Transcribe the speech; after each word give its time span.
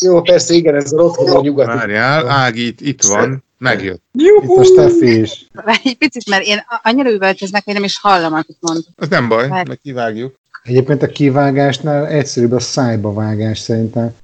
Jó, 0.00 0.20
persze, 0.22 0.54
igen, 0.54 0.74
ez 0.74 0.92
a 0.92 0.96
rotkodó 0.96 1.40
nyugati. 1.42 1.76
Várjál, 1.76 2.28
Ági 2.28 2.66
itt, 2.66 2.80
itt 2.80 3.02
van, 3.02 3.44
megjött. 3.58 4.02
Itt 4.12 4.56
a 4.58 4.64
Steffi 4.64 5.20
is. 5.20 5.46
Várj 5.52 5.80
Egy 5.84 5.96
picit, 5.98 6.28
mert 6.28 6.44
én 6.44 6.64
annyira 6.82 7.10
üvöltöznek, 7.10 7.64
hogy 7.64 7.74
nem 7.74 7.84
is 7.84 7.98
hallom, 7.98 8.32
amit 8.32 8.56
mond. 8.60 8.84
Az 8.96 9.08
nem 9.08 9.28
baj, 9.28 9.48
Várj. 9.48 9.68
meg 9.68 9.78
kivágjuk. 9.82 10.34
Egyébként 10.62 11.02
a 11.02 11.06
kivágásnál 11.06 12.06
egyszerűbb 12.06 12.52
a 12.52 12.60
szájba 12.60 13.12
vágás 13.12 13.58
szerintem. 13.58 14.16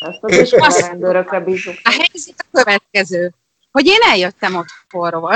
Azt 0.00 0.18
az 0.20 0.38
iskolarendőrökre 0.38 1.40
bízunk. 1.40 1.78
A 1.82 1.90
helyzet 1.90 2.34
a 2.36 2.44
következő, 2.52 3.32
hogy 3.70 3.86
én 3.86 3.98
eljöttem 4.10 4.54
otthonról, 4.56 5.34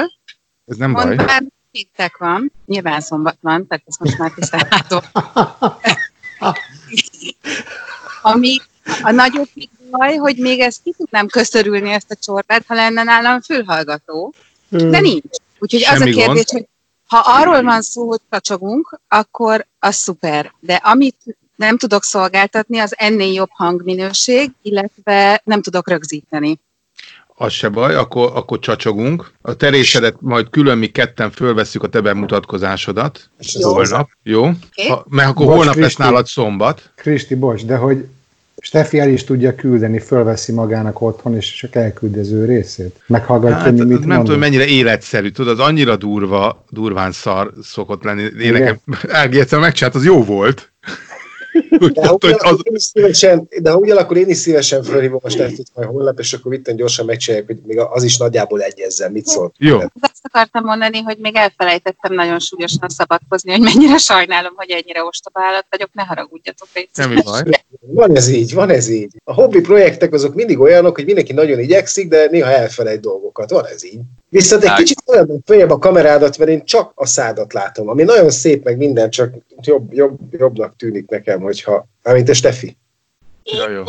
Ez 0.67 0.77
nem 0.77 0.93
baj. 0.93 1.05
mondván 1.05 1.53
péntek 1.71 2.17
van, 2.19 2.53
nyilván 2.67 3.01
szombat 3.01 3.37
van, 3.41 3.67
tehát 3.67 3.85
ezt 3.87 3.99
most 3.99 4.19
már 4.19 4.31
tisztálhatom. 4.31 5.01
Ami 8.23 8.57
a 9.03 9.11
nagyobb 9.11 9.49
baj, 9.91 10.17
hogy 10.17 10.37
még 10.37 10.61
ezt 10.61 10.83
ki 10.83 10.95
tudnám 10.97 11.27
köszörülni 11.27 11.91
ezt 11.91 12.11
a 12.11 12.15
csorbát, 12.15 12.65
ha 12.67 12.75
lenne 12.75 13.03
nálam 13.03 13.41
fülhallgató, 13.41 14.35
de 14.69 15.01
nincs. 15.01 15.37
Úgyhogy 15.59 15.85
az 15.85 15.95
a 15.95 15.97
Semmi 15.97 16.13
kérdés, 16.13 16.45
gond. 16.45 16.49
hogy 16.49 16.67
ha 17.07 17.19
arról 17.19 17.63
van 17.63 17.83
szó, 17.83 18.09
hogy 18.09 18.21
kacsogunk, 18.31 19.01
akkor 19.09 19.67
az 19.79 19.97
szuper. 19.97 20.53
De 20.61 20.75
amit 20.75 21.17
nem 21.57 21.79
tudok 21.79 22.05
szolgáltatni, 22.05 22.79
az 22.79 22.95
ennél 22.99 23.33
jobb 23.33 23.51
hangminőség, 23.53 24.51
illetve 24.63 25.41
nem 25.45 25.63
tudok 25.63 25.89
rögzíteni. 25.89 26.61
Az 27.35 27.53
se 27.53 27.69
baj, 27.69 27.95
akkor, 27.95 28.31
akkor 28.35 28.59
csacsogunk. 28.59 29.31
A 29.43 29.55
terésedet 29.55 30.17
majd 30.21 30.51
külön 30.51 30.79
mi 30.79 30.87
ketten 30.87 31.31
fölvesszük 31.31 31.83
a 31.83 31.89
te 31.89 32.01
bemutatkozásodat. 32.01 33.31
És 33.39 33.55
ez 33.55 33.63
Holnap, 33.63 34.09
jó? 34.23 34.45
Ha, 34.89 35.05
mert 35.09 35.29
akkor 35.29 35.47
Bocs, 35.47 35.55
holnap 35.57 35.75
lesz 35.75 35.85
Kriszti. 35.85 36.03
nálad 36.03 36.27
szombat. 36.27 36.91
Kristi, 36.95 37.35
bocs, 37.35 37.65
de 37.65 37.77
hogy 37.77 38.07
Steffi 38.65 38.99
el 38.99 39.09
is 39.09 39.25
tudja 39.25 39.55
küldeni, 39.55 39.99
fölveszi 39.99 40.53
magának 40.53 41.01
otthon, 41.01 41.37
és 41.37 41.55
csak 41.55 41.75
elküldi 41.75 42.19
az 42.19 42.31
ő 42.31 42.45
részét. 42.45 43.01
Meghallgatja, 43.07 43.57
Hát, 43.57 43.65
nem 43.75 43.87
mit 43.87 44.01
tudom, 44.01 44.17
mondod. 44.17 44.39
mennyire 44.39 44.65
életszerű, 44.67 45.29
tudod, 45.31 45.59
az 45.59 45.67
annyira 45.67 45.97
durva, 45.97 46.65
durván 46.71 47.13
szar 47.13 47.53
szokott 47.63 48.03
lenni. 48.03 48.23
Én 48.23 48.31
Igen. 48.39 48.53
nekem, 48.53 48.79
Ági 49.21 49.41
egyszer 49.41 49.59
megcsinált, 49.61 49.95
az 49.95 50.05
jó 50.05 50.25
volt. 50.25 50.73
De 51.93 52.07
ha, 52.07 52.17
hogy 52.21 52.35
az, 52.39 52.59
ugyanakkor 52.61 52.67
én 52.67 52.75
is 52.75 52.83
szívesen, 52.83 53.49
de 53.61 53.71
ha 53.71 53.77
ugyanakkor 53.77 54.17
én 54.17 54.29
is 54.29 54.37
szívesen 54.37 54.83
fölhívom 54.83 55.21
a 55.23 55.29
Steffit 55.29 55.71
majd 55.75 55.89
holnap, 55.89 56.19
és 56.19 56.33
akkor 56.33 56.53
itten 56.53 56.77
gyorsan 56.77 57.05
megcsináljuk, 57.07 57.47
hogy 57.47 57.59
még 57.65 57.79
az 57.79 58.03
is 58.03 58.17
nagyjából 58.17 58.61
egyezzen, 58.63 59.13
mit 59.13 59.27
szól. 59.27 59.53
jó. 59.59 59.79
Azt 59.79 60.21
akartam 60.23 60.65
mondani, 60.65 61.01
hogy 61.01 61.19
még 61.19 61.37
elfelejtettem 61.37 62.15
nagyon 62.15 62.39
súlyosan 62.39 62.89
szabadkozni, 62.89 63.51
hogy 63.51 63.61
mennyire 63.61 63.97
sajnálom, 63.97 64.53
hogy 64.57 64.71
ennyire 64.71 65.05
ostoba 65.05 65.41
állat 65.43 65.67
vagyok, 65.71 65.89
ne 65.93 66.03
haragudjatok. 66.03 66.69
Semmi 66.95 67.17
szíves. 67.17 67.25
baj. 67.25 67.43
Van 67.81 68.17
ez 68.17 68.29
így, 68.29 68.55
van 68.55 68.71
ez 68.71 68.89
így. 68.89 69.13
A 69.25 69.33
hobbi 69.33 69.61
projektek 69.61 70.13
azok 70.13 70.35
mindig 70.35 70.59
olyanok, 70.59 70.95
hogy 70.95 71.05
mindenki 71.05 71.33
nagyon 71.33 71.59
igyekszik, 71.59 72.09
de 72.09 72.29
néha 72.31 72.51
elfelejt 72.51 73.01
dolgokat. 73.01 73.51
Van 73.51 73.67
ez 73.67 73.85
így. 73.85 74.01
Viszont 74.33 74.65
egy 74.65 74.73
kicsit 74.73 75.03
olyan 75.07 75.43
följebb 75.45 75.71
a 75.71 75.79
kamerádat, 75.79 76.39
mert 76.39 76.51
én 76.51 76.65
csak 76.65 76.93
a 76.95 77.07
szádat 77.07 77.53
látom, 77.53 77.89
ami 77.89 78.03
nagyon 78.03 78.31
szép, 78.31 78.65
meg 78.65 78.77
minden, 78.77 79.11
csak 79.11 79.35
jobb, 79.61 79.93
jobb, 79.93 80.19
jobbnak 80.31 80.77
tűnik 80.77 81.09
nekem, 81.09 81.41
hogyha, 81.41 81.87
amint 82.03 82.29
a 82.29 82.35
Steffi. 82.35 82.77
Ja, 83.43 83.71
jó. 83.71 83.83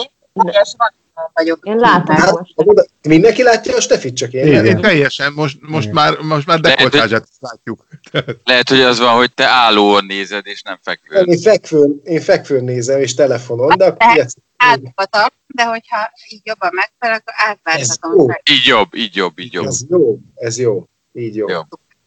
Vagyok. 1.33 1.65
Én 1.65 1.75
látom 1.75 2.15
Hát, 2.15 2.31
most. 2.31 2.89
mindenki 3.01 3.43
látja 3.43 3.75
a 3.75 3.81
Steffit, 3.81 4.15
csak 4.15 4.33
én. 4.33 4.47
Igen. 4.47 4.65
Én 4.65 4.81
teljesen, 4.81 5.33
most, 5.33 5.57
most 5.61 5.87
Igen. 5.87 5.95
már, 5.95 6.17
most 6.19 6.47
már 6.47 6.59
dekoltázsát 6.59 7.27
látjuk. 7.39 7.87
Lehet, 8.43 8.69
hogy 8.69 8.81
az 8.81 8.99
van, 8.99 9.15
hogy 9.15 9.33
te 9.33 9.45
állóan 9.45 10.05
nézed, 10.05 10.47
és 10.47 10.61
nem 10.61 10.79
fekvőn. 10.81 11.25
Én 11.25 11.39
fekvőn, 11.39 12.01
én 12.03 12.21
fekvőn 12.21 12.63
nézem, 12.63 12.99
és 12.99 13.13
telefonon, 13.13 13.77
de 13.77 13.85
akkor 13.85 14.27
Átbatak, 14.63 15.33
de 15.47 15.65
hogyha 15.65 16.11
így 16.29 16.41
jobban 16.43 16.69
megfelel, 16.73 17.15
akkor 17.15 17.33
átváltatom. 17.37 18.35
Így 18.51 18.65
jobb, 18.65 18.95
így 18.95 19.15
jobb, 19.15 19.39
így 19.39 19.53
jobb. 19.53 19.65
ez 19.65 19.85
jó, 19.89 20.17
ez 20.35 20.59
jó, 20.59 20.87
így 21.13 21.35
jó. 21.35 21.49
Jó. 21.49 21.61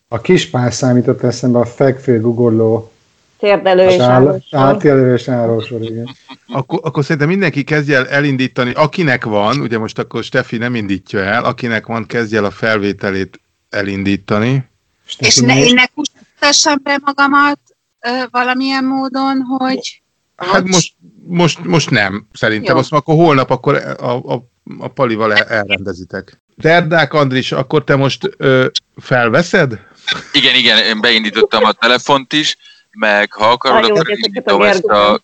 A 0.09 0.21
kispál 0.21 0.71
számított 0.71 1.23
eszembe 1.23 1.59
a 1.59 1.67
fekvő 1.67 2.21
gugoló 2.21 2.91
Térdelő 3.39 3.89
és 3.89 4.01
állós. 4.01 4.43
átjelölős 4.51 5.29
árósor, 5.29 5.83
igen. 5.83 6.17
Akkor, 6.49 6.81
akkor 6.83 7.03
szerintem 7.03 7.29
mindenki 7.29 7.65
kezdje 7.65 7.97
el 7.97 8.09
elindítani, 8.09 8.73
akinek 8.73 9.25
van, 9.25 9.61
ugye 9.61 9.79
most 9.79 9.99
akkor 9.99 10.25
Steffi 10.25 10.57
nem 10.57 10.75
indítja 10.75 11.21
el, 11.21 11.45
akinek 11.45 11.87
van, 11.87 12.07
kezdje 12.07 12.39
el 12.39 12.45
a 12.45 12.51
felvételét 12.51 13.41
elindítani. 13.71 14.69
Steffi, 15.05 15.27
És 15.27 15.37
ne, 15.37 15.65
én 15.65 15.75
ne 15.75 15.87
kutassam 15.87 16.79
be 16.83 16.99
magamat 17.05 17.61
ö, 18.01 18.11
valamilyen 18.31 18.85
módon, 18.85 19.41
hogy 19.41 20.03
Hát 20.37 20.67
most, 20.67 20.95
most, 21.27 21.65
most 21.65 21.91
nem, 21.91 22.29
szerintem. 22.33 22.75
Jó. 22.75 22.81
Azt 22.81 22.93
akkor 22.93 23.15
holnap 23.15 23.51
akkor 23.51 23.75
a, 23.75 24.33
a, 24.33 24.49
a 24.79 24.89
palival 24.89 25.35
el, 25.35 25.45
elrendezitek. 25.45 26.41
Derdák 26.57 27.13
Andris, 27.13 27.53
akkor 27.53 27.85
te 27.85 27.97
most 27.97 28.31
ö, 28.37 28.67
felveszed? 28.97 29.81
Igen, 30.33 30.55
igen, 30.55 30.85
én 30.85 31.01
beindítottam 31.01 31.65
a 31.65 31.73
telefont 31.73 32.33
is, 32.33 32.57
meg 32.91 33.33
ha 33.33 33.51
akarod, 33.51 33.81
Nagyon 33.81 33.99
akkor 33.99 34.19
indítom 34.19 34.63
ezt 34.63 34.85
a 34.85 35.21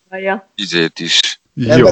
izét 0.54 0.98
is. 0.98 1.40
Jó. 1.54 1.86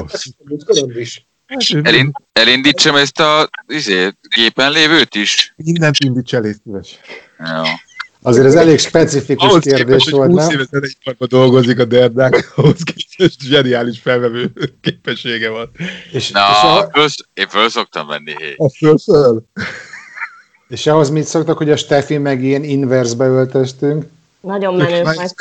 Elind, 1.81 2.11
elindítsam 2.33 2.95
ezt 2.95 3.19
a 3.19 3.49
izét, 3.67 4.17
gépen 4.35 4.71
lévőt 4.71 5.15
is? 5.15 5.53
Mindent 5.55 5.99
indíts 5.99 6.33
el, 6.33 6.41
légy 6.41 6.57
szíves. 6.63 6.99
Jó. 7.39 7.61
Azért 8.23 8.45
ez 8.45 8.55
elég 8.55 8.79
specifikus 8.79 9.49
Ahhoz 9.49 9.63
kérdés 9.63 9.83
képest, 9.83 10.03
hogy 10.09 10.13
volt, 10.13 10.29
20 10.31 10.41
nem? 10.41 10.51
éve 10.51 10.63
zeneiparban 10.71 11.27
dolgozik 11.27 11.79
a 11.79 11.85
Derdák, 11.85 12.51
ahhoz 12.55 12.77
képest 12.83 13.41
zseniális 13.41 13.99
felvevő 13.99 14.51
képessége 14.81 15.49
van. 15.49 15.71
És, 16.11 16.31
Na, 16.31 16.39
és, 16.39 16.63
a, 16.63 16.89
fölsz, 16.93 17.15
én 17.33 17.47
föl 17.47 17.69
szoktam 17.69 18.07
venni, 18.07 18.31
hé. 18.37 18.53
A 18.57 18.69
föl, 18.69 18.97
föl. 18.97 19.43
és 20.67 20.87
ahhoz 20.87 21.09
mit 21.09 21.25
szoktak, 21.25 21.57
hogy 21.57 21.69
a 21.71 21.75
Steffi 21.75 22.17
meg 22.17 22.43
ilyen 22.43 22.63
inversbe 22.63 23.25
öltöztünk? 23.25 24.05
Nagyon 24.41 24.75
menő 24.75 25.03
ment- 25.03 25.35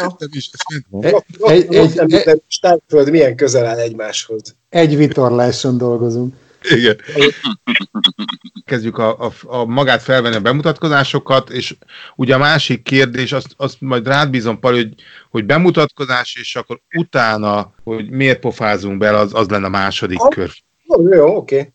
Egy, 1.00 1.14
Egy, 1.38 1.74
egy, 1.74 1.98
egy, 1.98 2.14
egy, 2.14 2.42
Steinfeld 2.46 3.10
milyen 3.10 3.36
közel 3.36 3.66
áll 3.66 3.78
egymáshoz. 3.78 4.54
egy 4.68 4.96
vitorláson 4.96 5.78
dolgozunk. 5.78 6.34
Igen. 6.62 6.96
Kezdjük 8.64 8.98
a, 8.98 9.26
a, 9.26 9.32
a 9.46 9.64
magát 9.64 10.02
felvenni 10.02 10.36
a 10.36 10.40
bemutatkozásokat, 10.40 11.50
és 11.50 11.76
ugye 12.16 12.34
a 12.34 12.38
másik 12.38 12.82
kérdés, 12.82 13.32
azt, 13.32 13.54
azt 13.56 13.80
majd 13.80 14.06
rád 14.06 14.30
bízom, 14.30 14.58
Pali, 14.58 14.76
hogy, 14.76 14.94
hogy 15.30 15.44
bemutatkozás, 15.44 16.36
és 16.36 16.56
akkor 16.56 16.80
utána, 16.94 17.74
hogy 17.84 18.10
miért 18.10 18.40
pofázunk 18.40 18.98
bele, 18.98 19.18
az, 19.18 19.34
az 19.34 19.48
lenne 19.48 19.66
a 19.66 19.70
második 19.70 20.18
Ha. 20.18 20.28
kör. 20.28 20.50
Jó, 20.82 21.14
jó, 21.14 21.36
oké. 21.36 21.72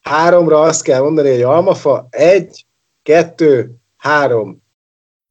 Háromra 0.00 0.60
azt 0.60 0.82
kell 0.82 1.00
mondani, 1.00 1.30
hogy 1.30 1.42
almafa. 1.42 2.06
Egy, 2.10 2.66
kettő, 3.02 3.70
három. 3.96 4.62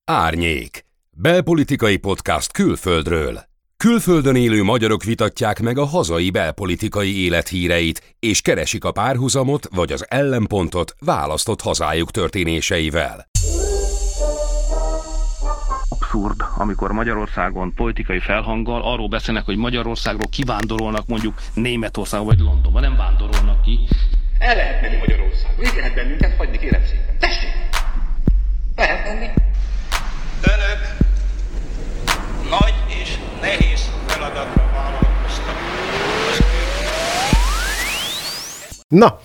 Árnyék. 0.05 0.85
Belpolitikai 1.11 1.97
podcast 1.97 2.51
külföldről. 2.51 3.54
Külföldön 3.77 4.35
élő 4.35 4.63
magyarok 4.63 5.03
vitatják 5.03 5.61
meg 5.61 5.77
a 5.77 5.85
hazai 5.85 6.29
belpolitikai 6.29 7.23
élethíreit, 7.23 8.15
és 8.19 8.41
keresik 8.41 8.83
a 8.83 8.91
párhuzamot 8.91 9.67
vagy 9.75 9.91
az 9.91 10.05
ellenpontot 10.09 10.95
választott 10.99 11.61
hazájuk 11.61 12.11
történéseivel. 12.11 13.25
abszurd, 15.89 16.41
amikor 16.57 16.91
Magyarországon 16.91 17.73
politikai 17.73 18.19
felhanggal 18.19 18.81
arról 18.81 19.07
beszélnek, 19.07 19.45
hogy 19.45 19.57
Magyarországról 19.57 20.29
kivándorolnak 20.29 21.07
mondjuk 21.07 21.41
Németországba 21.53 22.25
vagy 22.25 22.39
Londonba, 22.39 22.79
nem 22.79 22.95
vándorolnak 22.95 23.61
ki. 23.61 23.79
El 24.39 24.55
lehet 24.55 24.81
menni 24.81 24.97
Magyarországon. 24.97 25.65
Itt 25.65 25.75
lehet 25.75 25.95
bennünket 25.95 26.37
hagyni, 26.37 26.57
kérem 26.57 26.81
szépen. 26.83 27.19
Tessék! 27.19 27.49
Lehet 28.75 29.03
menni. 29.03 29.27
Önök 30.41 30.95
nagy 32.49 32.84
nehéz 33.45 33.91
feladatra. 34.07 34.63
Az 35.27 35.41
Na, 38.87 39.19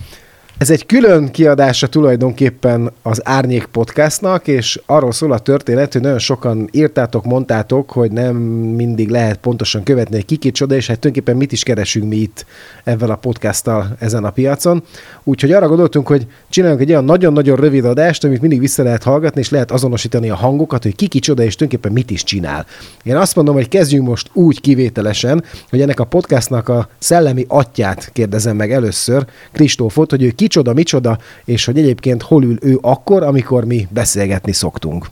ez 0.61 0.71
egy 0.71 0.87
külön 0.87 1.31
kiadása 1.31 1.87
tulajdonképpen 1.87 2.93
az 3.03 3.21
Árnyék 3.25 3.65
podcastnak, 3.65 4.47
és 4.47 4.81
arról 4.87 5.13
szól 5.13 5.33
a 5.33 5.39
történet, 5.39 5.93
hogy 5.93 6.03
nagyon 6.03 6.19
sokan 6.19 6.69
írtátok, 6.73 7.25
mondtátok, 7.25 7.91
hogy 7.91 8.13
nem 8.13 8.37
mindig 8.37 9.09
lehet 9.09 9.37
pontosan 9.37 9.83
követni, 9.83 10.15
hogy 10.15 10.25
ki 10.25 10.37
kicsoda, 10.37 10.75
és 10.75 10.87
hát 10.87 10.99
tulajdonképpen 10.99 11.41
mit 11.41 11.53
is 11.53 11.63
keresünk 11.63 12.09
mi 12.09 12.17
itt 12.17 12.47
ezzel 12.85 13.11
a 13.11 13.17
podcasttal 13.17 13.97
ezen 13.99 14.25
a 14.25 14.31
piacon. 14.31 14.83
Úgyhogy 15.25 15.53
arra 15.53 15.69
gondoltunk, 15.69 16.07
hogy 16.07 16.27
csináljunk 16.49 16.81
egy 16.81 16.91
olyan 16.91 17.05
nagyon-nagyon 17.05 17.57
rövid 17.57 17.85
adást, 17.85 18.25
amit 18.25 18.41
mindig 18.41 18.61
vissza 18.61 18.83
lehet 18.83 19.03
hallgatni, 19.03 19.41
és 19.41 19.51
lehet 19.51 19.71
azonosítani 19.71 20.31
a 20.31 20.37
hangokat, 20.37 20.83
hogy 20.83 20.97
ki 20.97 21.07
kicsoda, 21.07 21.43
és 21.43 21.55
tulajdonképpen 21.55 21.93
mit 21.93 22.11
is 22.11 22.25
csinál. 22.25 22.67
Én 23.03 23.17
azt 23.17 23.35
mondom, 23.37 23.55
hogy 23.55 23.69
kezdjünk 23.69 24.07
most 24.07 24.31
úgy 24.33 24.61
kivételesen, 24.61 25.45
hogy 25.71 25.81
ennek 25.81 26.01
a 26.01 26.05
podcastnak 26.05 26.69
a 26.69 26.89
szellemi 26.99 27.45
atyát 27.49 28.11
kérdezem 28.13 28.57
meg 28.57 28.73
először, 28.73 29.27
Kristófot, 29.53 30.11
hogy 30.11 30.23
ő 30.23 30.31
kicsoda, 30.51 30.73
micsoda, 30.73 31.19
és 31.45 31.65
hogy 31.65 31.79
egyébként 31.79 32.23
hol 32.23 32.45
ül 32.45 32.59
ő 32.61 32.79
akkor, 32.81 33.23
amikor 33.23 33.65
mi 33.65 33.89
beszélgetni 33.91 34.53
szoktunk. 34.53 35.07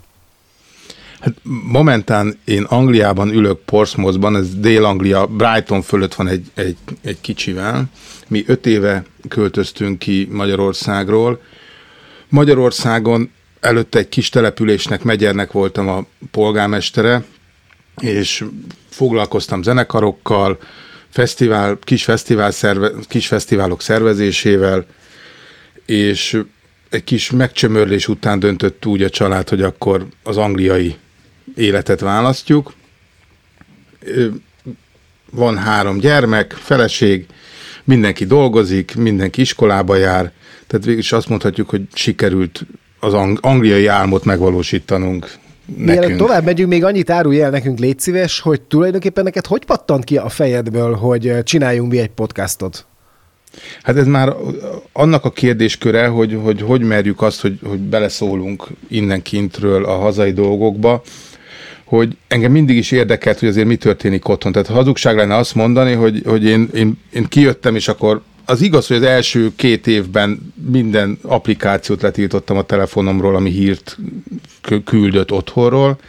Hát 1.19 1.33
momentán 1.71 2.39
én 2.45 2.63
Angliában 2.63 3.29
ülök 3.29 3.59
Portsmouthban, 3.59 4.35
ez 4.35 4.55
Dél-Anglia, 4.55 5.25
Brighton 5.25 5.81
fölött 5.81 6.13
van 6.13 6.27
egy, 6.27 6.51
egy, 6.53 6.77
egy 7.01 7.21
kicsivel. 7.21 7.85
Mi 8.27 8.43
öt 8.47 8.65
éve 8.65 9.03
költöztünk 9.27 9.99
ki 9.99 10.27
Magyarországról. 10.31 11.41
Magyarországon 12.29 13.31
előtte 13.59 13.99
egy 13.99 14.09
kis 14.09 14.29
településnek, 14.29 15.03
Megyernek 15.03 15.51
voltam 15.51 15.87
a 15.87 16.05
polgármestere, 16.31 17.23
és 18.01 18.45
foglalkoztam 18.89 19.61
zenekarokkal, 19.61 20.57
fesztivál, 21.09 21.77
kis, 21.81 22.03
fesztivál 22.03 22.51
szerve, 22.51 22.91
kis 23.07 23.27
fesztiválok 23.27 23.81
szervezésével, 23.81 24.85
és 25.89 26.41
egy 26.89 27.03
kis 27.03 27.31
megcsömörlés 27.31 28.07
után 28.07 28.39
döntött 28.39 28.85
úgy 28.85 29.03
a 29.03 29.09
család, 29.09 29.49
hogy 29.49 29.61
akkor 29.61 30.07
az 30.23 30.37
angliai 30.37 30.95
életet 31.55 31.99
választjuk. 31.99 32.73
Van 35.31 35.57
három 35.57 35.99
gyermek, 35.99 36.51
feleség, 36.51 37.25
mindenki 37.83 38.25
dolgozik, 38.25 38.95
mindenki 38.95 39.41
iskolába 39.41 39.95
jár, 39.95 40.31
tehát 40.67 40.85
végül 40.85 40.99
is 40.99 41.11
azt 41.11 41.29
mondhatjuk, 41.29 41.69
hogy 41.69 41.81
sikerült 41.93 42.65
az 42.99 43.13
ang- 43.13 43.39
angliai 43.41 43.87
álmot 43.87 44.23
megvalósítanunk 44.23 45.31
Mielőtt 45.65 45.99
nekünk. 45.99 46.19
tovább 46.19 46.43
megyünk, 46.45 46.69
még 46.69 46.83
annyit 46.83 47.09
árulj 47.09 47.41
el 47.41 47.49
nekünk, 47.49 47.79
légy 47.79 47.99
szíves, 47.99 48.39
hogy 48.39 48.61
tulajdonképpen 48.61 49.23
neked 49.23 49.45
hogy 49.45 49.65
pattant 49.65 50.03
ki 50.03 50.17
a 50.17 50.29
fejedből, 50.29 50.93
hogy 50.95 51.43
csináljunk 51.43 51.91
mi 51.91 51.99
egy 51.99 52.09
podcastot? 52.09 52.88
Hát 53.83 53.97
ez 53.97 54.05
már 54.07 54.35
annak 54.91 55.25
a 55.25 55.31
kérdésköre, 55.31 56.07
hogy 56.07 56.37
hogy, 56.43 56.61
hogy 56.61 56.81
merjük 56.81 57.21
azt, 57.21 57.41
hogy, 57.41 57.59
hogy 57.63 57.79
beleszólunk 57.79 58.67
innen 58.87 59.21
kintről 59.21 59.85
a 59.85 59.97
hazai 59.97 60.33
dolgokba, 60.33 61.01
hogy 61.83 62.17
engem 62.27 62.51
mindig 62.51 62.77
is 62.77 62.91
érdekelt, 62.91 63.39
hogy 63.39 63.47
azért 63.47 63.67
mi 63.67 63.75
történik 63.75 64.27
otthon. 64.27 64.51
Tehát 64.51 64.67
hazugság 64.67 65.15
lenne 65.15 65.35
azt 65.35 65.55
mondani, 65.55 65.93
hogy, 65.93 66.21
hogy 66.25 66.43
én, 66.43 66.69
én, 66.73 66.97
én 67.13 67.25
kijöttem, 67.27 67.75
és 67.75 67.87
akkor 67.87 68.21
az 68.45 68.61
igaz, 68.61 68.87
hogy 68.87 68.97
az 68.97 69.03
első 69.03 69.51
két 69.55 69.87
évben 69.87 70.53
minden 70.71 71.19
applikációt 71.21 72.01
letiltottam 72.01 72.57
a 72.57 72.61
telefonomról, 72.63 73.35
ami 73.35 73.49
hírt 73.49 73.97
kü- 74.61 74.83
küldött 74.83 75.31
otthonról, 75.31 75.99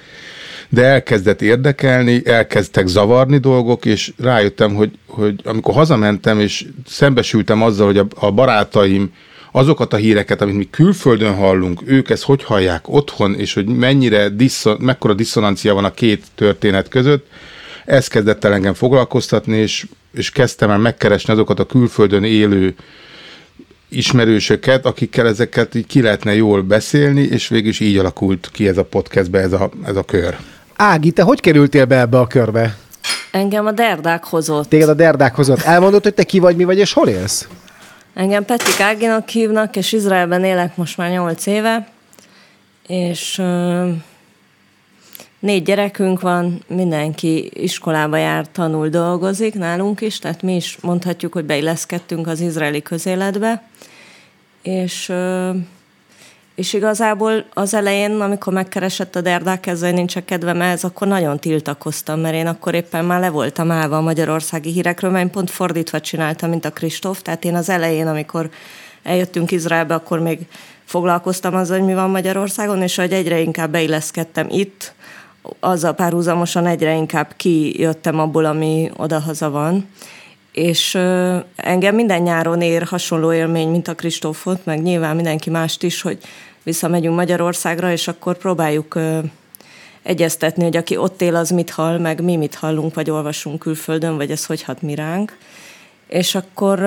de 0.73 0.83
elkezdett 0.85 1.43
érdekelni, 1.43 2.23
elkezdtek 2.25 2.87
zavarni 2.87 3.39
dolgok, 3.39 3.85
és 3.85 4.13
rájöttem, 4.19 4.75
hogy, 4.75 4.91
hogy 5.07 5.41
amikor 5.45 5.75
hazamentem, 5.75 6.41
és 6.41 6.67
szembesültem 6.87 7.63
azzal, 7.63 7.87
hogy 7.87 7.99
a, 7.99 8.07
a 8.15 8.31
barátaim 8.31 9.13
azokat 9.53 9.93
a 9.93 9.97
híreket, 9.97 10.41
amit 10.41 10.57
mi 10.57 10.69
külföldön 10.71 11.35
hallunk, 11.35 11.83
ők 11.85 12.11
ezt 12.11 12.23
hogy 12.23 12.45
hallják 12.45 12.89
otthon, 12.89 13.35
és 13.35 13.55
hogy 13.55 13.67
mennyire 13.67 14.29
diszon, 14.29 14.77
mekkora 14.81 15.15
diszonancia 15.15 15.75
van 15.75 15.85
a 15.85 15.95
két 15.95 16.25
történet 16.35 16.89
között, 16.89 17.27
ez 17.85 18.09
kezdett 18.09 18.45
el 18.45 18.53
engem 18.53 18.75
foglalkoztatni, 18.75 19.57
és, 19.57 19.87
és 20.13 20.31
kezdtem 20.31 20.71
el 20.71 20.79
megkeresni 20.79 21.33
azokat 21.33 21.59
a 21.59 21.67
külföldön 21.67 22.25
élő 22.25 22.75
ismerősöket, 23.89 24.87
akikkel 24.87 25.27
ezeket 25.27 25.75
így 25.75 25.87
ki 25.87 26.03
lehetne 26.03 26.35
jól 26.35 26.63
beszélni, 26.63 27.23
és 27.23 27.49
végül 27.49 27.69
is 27.69 27.81
így 27.81 27.97
alakult 27.97 28.49
ki 28.53 28.69
ez 28.69 28.79
a 28.79 28.85
podcastbe 28.85 29.39
ez 29.39 29.53
a, 29.53 29.71
ez 29.87 29.97
a 29.97 30.03
kör. 30.03 30.37
Ági, 30.83 31.11
te 31.11 31.23
hogy 31.23 31.41
kerültél 31.41 31.85
be 31.85 31.99
ebbe 31.99 32.19
a 32.19 32.27
körbe? 32.27 32.77
Engem 33.31 33.67
a 33.67 33.71
derdák 33.71 34.25
hozott. 34.25 34.69
Téged 34.69 34.89
a 34.89 34.95
derdák 34.95 35.35
hozott. 35.35 35.61
Elmondod, 35.61 36.03
hogy 36.03 36.15
te 36.15 36.23
ki 36.23 36.39
vagy, 36.39 36.57
mi 36.57 36.65
vagy, 36.65 36.79
és 36.79 36.93
hol 36.93 37.09
élsz? 37.09 37.49
Engem 38.15 38.45
Petrik 38.45 38.81
Áginak 38.81 39.29
hívnak, 39.29 39.77
és 39.77 39.93
Izraelben 39.93 40.45
élek 40.45 40.77
most 40.77 40.97
már 40.97 41.11
8 41.11 41.47
éve, 41.47 41.89
és 42.87 43.39
ö, 43.39 43.89
négy 45.39 45.63
gyerekünk 45.63 46.21
van, 46.21 46.65
mindenki 46.67 47.51
iskolába 47.55 48.17
jár, 48.17 48.47
tanul, 48.53 48.89
dolgozik 48.89 49.55
nálunk 49.55 50.01
is, 50.01 50.19
tehát 50.19 50.43
mi 50.43 50.55
is 50.57 50.79
mondhatjuk, 50.81 51.33
hogy 51.33 51.45
beilleszkedtünk 51.45 52.27
az 52.27 52.41
izraeli 52.41 52.83
közéletbe, 52.83 53.63
és 54.63 55.09
ö, 55.09 55.51
és 56.61 56.73
igazából 56.73 57.45
az 57.55 57.75
elején, 57.75 58.21
amikor 58.21 58.53
megkeresett 58.53 59.17
a 59.17 59.21
Derdák, 59.21 59.67
ezzel 59.67 59.93
nincs 59.93 60.19
kedvem 60.19 60.61
ehhez, 60.61 60.85
akkor 60.85 61.07
nagyon 61.07 61.39
tiltakoztam, 61.39 62.21
mert 62.21 62.35
én 62.35 62.47
akkor 62.47 62.75
éppen 62.75 63.05
már 63.05 63.21
le 63.21 63.31
voltam 63.31 63.71
állva 63.71 63.97
a 63.97 64.01
magyarországi 64.01 64.71
hírekről, 64.71 65.11
mert 65.11 65.25
én 65.25 65.31
pont 65.31 65.51
fordítva 65.51 66.01
csináltam, 66.01 66.51
mint 66.51 66.65
a 66.65 66.71
Kristóf. 66.71 67.23
Tehát 67.23 67.45
én 67.45 67.55
az 67.55 67.69
elején, 67.69 68.07
amikor 68.07 68.51
eljöttünk 69.03 69.51
Izraelbe, 69.51 69.95
akkor 69.95 70.19
még 70.19 70.39
foglalkoztam 70.85 71.55
azzal, 71.55 71.79
hogy 71.79 71.87
mi 71.87 71.95
van 71.95 72.11
Magyarországon, 72.11 72.83
és 72.83 72.97
hogy 72.97 73.13
egyre 73.13 73.41
inkább 73.41 73.71
beilleszkedtem 73.71 74.47
itt, 74.51 74.95
azzal 75.61 75.93
párhuzamosan 75.93 76.67
egyre 76.67 76.95
inkább 76.95 77.33
kijöttem 77.37 78.19
abból, 78.19 78.45
ami 78.45 78.91
odahaza 78.97 79.51
van. 79.51 79.89
És 80.53 80.95
ö, 80.95 81.37
engem 81.57 81.95
minden 81.95 82.23
nyáron 82.23 82.61
ér 82.61 82.83
hasonló 82.83 83.33
élmény, 83.33 83.69
mint 83.69 83.89
a 83.89 83.95
Kristófot, 83.95 84.65
meg 84.65 84.83
nyilván 84.83 85.17
mindenki 85.17 85.51
mást 85.51 85.83
is, 85.83 86.03
hogy 86.03 86.19
visszamegyünk 86.63 87.17
Magyarországra, 87.17 87.93
és 87.93 88.09
akkor 88.09 88.37
próbáljuk 88.37 88.99
egyeztetni, 90.03 90.63
hogy 90.63 90.77
aki 90.77 90.97
ott 90.97 91.23
él, 91.23 91.37
az 91.37 91.51
mit 91.51 91.71
hall, 91.71 91.99
meg 91.99 92.23
mi 92.23 92.37
mit 92.37 92.55
hallunk, 92.55 92.95
vagy 92.95 93.11
olvasunk 93.11 93.59
külföldön, 93.59 94.17
vagy 94.17 94.31
ez 94.31 94.47
hogy 94.47 94.63
hat 94.63 94.83
mi 94.83 94.95
ránk. 94.95 95.39
És 96.07 96.35
akkor, 96.35 96.83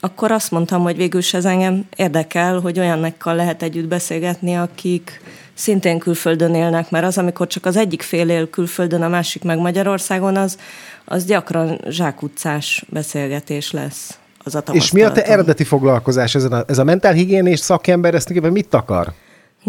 akkor 0.00 0.30
azt 0.30 0.50
mondtam, 0.50 0.82
hogy 0.82 0.96
végül 0.96 1.20
is 1.20 1.34
ez 1.34 1.44
engem 1.44 1.84
érdekel, 1.96 2.60
hogy 2.60 2.78
olyannekkal 2.78 3.34
lehet 3.34 3.62
együtt 3.62 3.88
beszélgetni, 3.88 4.56
akik 4.56 5.20
szintén 5.54 5.98
külföldön 5.98 6.54
élnek, 6.54 6.90
mert 6.90 7.04
az, 7.04 7.18
amikor 7.18 7.46
csak 7.46 7.66
az 7.66 7.76
egyik 7.76 8.02
fél 8.02 8.28
él 8.28 8.50
külföldön, 8.50 9.02
a 9.02 9.08
másik 9.08 9.42
meg 9.42 9.58
Magyarországon, 9.58 10.36
az, 10.36 10.58
az 11.04 11.24
gyakran 11.24 11.80
zsákutcás 11.88 12.84
beszélgetés 12.88 13.70
lesz. 13.70 14.18
Az 14.46 14.54
a 14.54 14.62
És 14.72 14.92
mi 14.92 15.02
a 15.02 15.12
te 15.12 15.24
eredeti 15.24 15.64
foglalkozás? 15.64 16.34
Ez 16.34 16.44
a, 16.44 16.64
ez 16.68 16.78
a 16.78 16.84
mentálhigiénés 16.84 17.60
szakember, 17.60 18.14
ezt 18.14 18.28
mit 18.40 18.74
akar? 18.74 19.12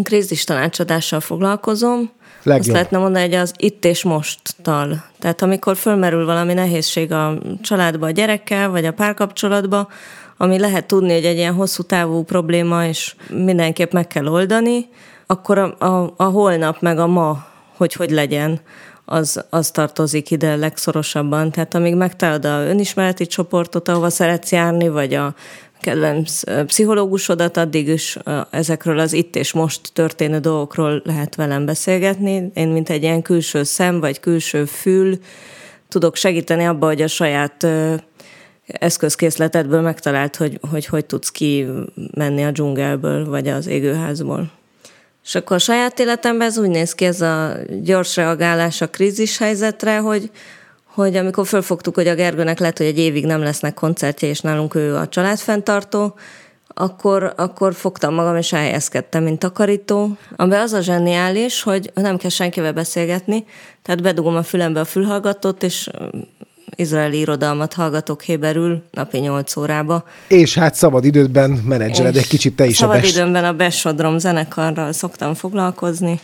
Krízis 0.02 0.44
tanácsadással 0.44 1.20
foglalkozom. 1.20 2.10
Legjobb. 2.42 2.64
Azt 2.64 2.72
lehetne 2.72 2.98
mondani, 2.98 3.24
hogy 3.24 3.34
az 3.34 3.52
itt 3.56 3.84
és 3.84 4.02
mosttal. 4.02 5.04
Tehát 5.18 5.42
amikor 5.42 5.76
fölmerül 5.76 6.24
valami 6.24 6.54
nehézség 6.54 7.12
a 7.12 7.38
családba, 7.62 8.06
a 8.06 8.10
gyerekkel, 8.10 8.70
vagy 8.70 8.84
a 8.84 8.92
párkapcsolatba, 8.92 9.88
ami 10.36 10.58
lehet 10.58 10.86
tudni, 10.86 11.12
hogy 11.12 11.24
egy 11.24 11.36
ilyen 11.36 11.54
hosszú 11.54 11.82
távú 11.82 12.22
probléma, 12.22 12.86
és 12.86 13.14
mindenképp 13.30 13.92
meg 13.92 14.06
kell 14.06 14.26
oldani, 14.26 14.88
akkor 15.26 15.58
a, 15.58 15.76
a, 15.78 16.14
a 16.16 16.24
holnap 16.24 16.80
meg 16.80 16.98
a 16.98 17.06
ma, 17.06 17.46
hogy 17.76 17.92
hogy 17.92 18.10
legyen, 18.10 18.60
az, 19.08 19.44
az 19.50 19.70
tartozik 19.70 20.30
ide 20.30 20.56
legszorosabban. 20.56 21.50
Tehát 21.50 21.74
amíg 21.74 21.94
megtalálod 21.94 22.44
a 22.44 22.66
önismereti 22.66 23.26
csoportot, 23.26 23.88
ahova 23.88 24.10
szeretsz 24.10 24.52
járni, 24.52 24.88
vagy 24.88 25.14
a 25.14 25.34
kedvenc 25.80 26.64
pszichológusodat, 26.66 27.56
addig 27.56 27.88
is 27.88 28.18
ezekről 28.50 28.98
az 28.98 29.12
itt 29.12 29.36
és 29.36 29.52
most 29.52 29.90
történő 29.92 30.38
dolgokról 30.38 31.02
lehet 31.04 31.34
velem 31.34 31.66
beszélgetni. 31.66 32.50
Én, 32.54 32.68
mint 32.68 32.90
egy 32.90 33.02
ilyen 33.02 33.22
külső 33.22 33.62
szem, 33.62 34.00
vagy 34.00 34.20
külső 34.20 34.64
fül, 34.64 35.18
tudok 35.88 36.16
segíteni 36.16 36.64
abba, 36.64 36.86
hogy 36.86 37.02
a 37.02 37.06
saját 37.06 37.66
eszközkészletedből 38.66 39.80
megtalált, 39.80 40.36
hogy, 40.36 40.60
hogy 40.70 40.86
hogy 40.86 41.06
tudsz 41.06 41.30
kimenni 41.30 42.44
a 42.44 42.50
dzsungelből, 42.50 43.28
vagy 43.28 43.48
az 43.48 43.66
égőházból. 43.66 44.57
És 45.28 45.34
akkor 45.34 45.56
a 45.56 45.58
saját 45.58 45.98
életemben 45.98 46.48
ez 46.48 46.58
úgy 46.58 46.68
néz 46.68 46.92
ki, 46.92 47.04
ez 47.04 47.20
a 47.20 47.56
gyors 47.82 48.16
reagálás 48.16 48.80
a 48.80 48.88
krízis 48.88 49.38
helyzetre, 49.38 49.98
hogy, 49.98 50.30
hogy 50.84 51.16
amikor 51.16 51.46
fölfogtuk, 51.46 51.94
hogy 51.94 52.08
a 52.08 52.14
Gergőnek 52.14 52.58
lehet, 52.58 52.78
hogy 52.78 52.86
egy 52.86 52.98
évig 52.98 53.26
nem 53.26 53.42
lesznek 53.42 53.74
koncertje, 53.74 54.28
és 54.28 54.40
nálunk 54.40 54.74
ő 54.74 54.96
a 54.96 55.08
családfenntartó, 55.08 56.14
akkor, 56.68 57.32
akkor 57.36 57.74
fogtam 57.74 58.14
magam, 58.14 58.36
és 58.36 58.52
elhelyezkedtem, 58.52 59.22
mint 59.22 59.38
takarító. 59.38 60.16
Ami 60.36 60.54
az 60.54 60.72
a 60.72 60.80
zseniális, 60.80 61.62
hogy 61.62 61.90
nem 61.94 62.16
kell 62.16 62.30
senkivel 62.30 62.72
beszélgetni, 62.72 63.44
tehát 63.82 64.02
bedugom 64.02 64.36
a 64.36 64.42
fülembe 64.42 64.80
a 64.80 64.84
fülhallgatót, 64.84 65.62
és 65.62 65.90
izraeli 66.78 67.18
irodalmat 67.18 67.72
hallgatok 67.72 68.22
héberül 68.22 68.82
napi 68.90 69.18
8 69.18 69.56
órába. 69.56 70.04
És 70.28 70.54
hát 70.54 70.74
szabad 70.74 71.04
idődben 71.04 71.50
menedzseled 71.50 72.16
egy 72.16 72.26
kicsit 72.26 72.56
te 72.56 72.66
is 72.66 72.76
a 72.76 72.80
Szabad 72.80 73.00
best. 73.00 73.16
időmben 73.16 73.44
a 73.44 73.52
Besodrom 73.52 74.18
zenekarral 74.18 74.92
szoktam 74.92 75.34
foglalkozni, 75.34 76.20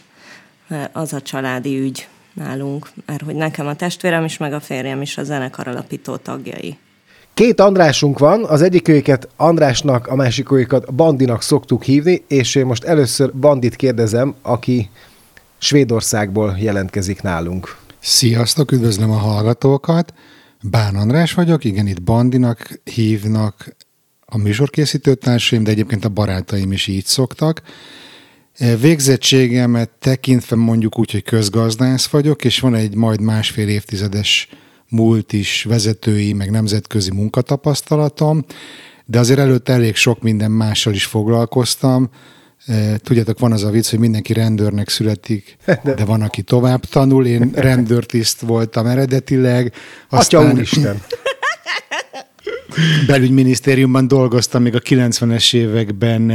mert 0.69 0.91
az 0.93 1.13
a 1.13 1.21
családi 1.21 1.81
ügy 1.81 2.09
nálunk, 2.33 2.91
mert 3.07 3.23
hogy 3.23 3.35
nekem 3.35 3.67
a 3.67 3.75
testvérem 3.75 4.25
is, 4.25 4.37
meg 4.37 4.53
a 4.53 4.61
férjem 4.61 5.03
is 5.03 5.19
a 5.19 5.23
zenekar 5.23 5.69
alapító 5.69 6.17
tagjai. 6.17 6.79
Két 7.35 7.61
Andrásunk 7.61 8.19
van, 8.19 8.45
az 8.45 8.63
egyik 8.63 8.89
őket 8.89 9.29
Andrásnak, 9.37 10.07
a 10.07 10.15
másik 10.15 10.53
őket 10.53 10.95
Bandinak 10.95 11.43
szoktuk 11.43 11.83
hívni, 11.83 12.25
és 12.29 12.55
én 12.55 12.67
most 12.67 12.85
először 12.85 13.35
Bandit 13.35 13.77
kérdezem, 13.77 14.35
aki 14.43 14.91
Svédországból 15.59 16.57
jelentkezik 16.59 17.23
nálunk. 17.23 17.77
Sziasztok, 18.01 18.73
üdvözlöm 18.73 19.11
a 19.11 19.17
hallgatókat. 19.17 20.13
Bán 20.71 20.97
András 20.97 21.33
vagyok, 21.33 21.65
igen, 21.65 21.87
itt 21.87 22.03
Bandinak 22.03 22.81
hívnak 22.85 23.77
a 24.27 24.39
műsorkészítő 24.39 25.15
társaim, 25.15 25.65
de 25.65 25.71
egyébként 25.71 26.05
a 26.05 26.09
barátaim 26.09 26.73
is 26.73 26.87
így 26.87 27.05
szoktak. 27.05 27.63
Végzettségemet 28.81 29.91
tekintve 29.99 30.57
mondjuk 30.57 30.99
úgy, 30.99 31.11
hogy 31.11 31.23
közgazdász 31.23 32.07
vagyok, 32.07 32.45
és 32.45 32.61
van 32.61 32.75
egy 32.75 32.95
majd 32.95 33.21
másfél 33.21 33.69
évtizedes 33.69 34.49
múlt 34.89 35.33
is 35.33 35.65
vezetői, 35.65 36.33
meg 36.33 36.51
nemzetközi 36.51 37.11
munkatapasztalatom, 37.11 38.45
de 39.05 39.19
azért 39.19 39.39
előtte 39.39 39.73
elég 39.73 39.95
sok 39.95 40.23
minden 40.23 40.51
mással 40.51 40.93
is 40.93 41.05
foglalkoztam. 41.05 42.11
Tudjátok, 42.97 43.39
van 43.39 43.53
az 43.53 43.65
a 43.65 43.71
vicc, 43.71 43.91
hogy 43.91 43.99
mindenki 43.99 44.33
rendőrnek 44.33 44.89
születik, 44.89 45.57
de 45.83 46.05
van, 46.05 46.23
aki 46.23 46.43
tovább 46.43 46.85
tanul. 46.85 47.27
Én 47.27 47.51
rendőrtiszt 47.55 48.41
voltam 48.41 48.87
eredetileg. 48.87 49.73
Aztán... 50.09 50.41
Atya 50.41 50.53
úristen! 50.53 51.03
belügyminisztériumban 53.07 54.09
dolgoztam 54.09 54.63
még 54.63 54.75
a 54.75 54.81
90-es 54.81 55.55
években, 55.55 56.31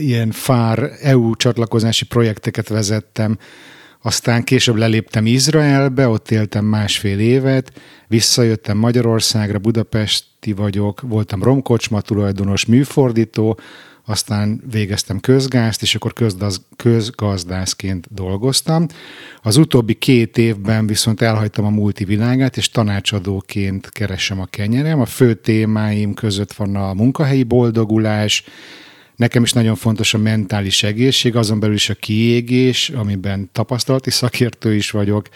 ilyen 0.00 0.30
FAR 0.30 0.90
EU 1.00 1.36
csatlakozási 1.36 2.04
projekteket 2.04 2.68
vezettem, 2.68 3.38
aztán 4.02 4.44
később 4.44 4.76
leléptem 4.76 5.26
Izraelbe, 5.26 6.08
ott 6.08 6.30
éltem 6.30 6.64
másfél 6.64 7.18
évet, 7.18 7.72
visszajöttem 8.08 8.76
Magyarországra, 8.76 9.58
budapesti 9.58 10.52
vagyok, 10.52 11.00
voltam 11.00 11.42
romkocsma 11.42 12.00
tulajdonos, 12.00 12.66
műfordító, 12.66 13.58
aztán 14.10 14.62
végeztem 14.70 15.20
közgázt, 15.20 15.82
és 15.82 15.94
akkor 15.94 16.12
közgaz, 16.12 16.66
közgazdászként 16.76 18.06
dolgoztam. 18.14 18.86
Az 19.42 19.56
utóbbi 19.56 19.94
két 19.94 20.38
évben 20.38 20.86
viszont 20.86 21.20
elhagytam 21.20 21.64
a 21.64 21.70
multivilágát, 21.70 22.56
és 22.56 22.70
tanácsadóként 22.70 23.88
keresem 23.88 24.40
a 24.40 24.46
kenyerem. 24.46 25.00
A 25.00 25.06
fő 25.06 25.34
témáim 25.34 26.14
között 26.14 26.52
van 26.52 26.76
a 26.76 26.94
munkahelyi 26.94 27.42
boldogulás, 27.42 28.44
Nekem 29.16 29.42
is 29.42 29.52
nagyon 29.52 29.74
fontos 29.74 30.14
a 30.14 30.18
mentális 30.18 30.82
egészség, 30.82 31.36
azon 31.36 31.60
belül 31.60 31.74
is 31.74 31.88
a 31.88 31.94
kiégés, 31.94 32.88
amiben 32.88 33.50
tapasztalati 33.52 34.10
szakértő 34.10 34.74
is 34.74 34.90
vagyok. 34.90 35.28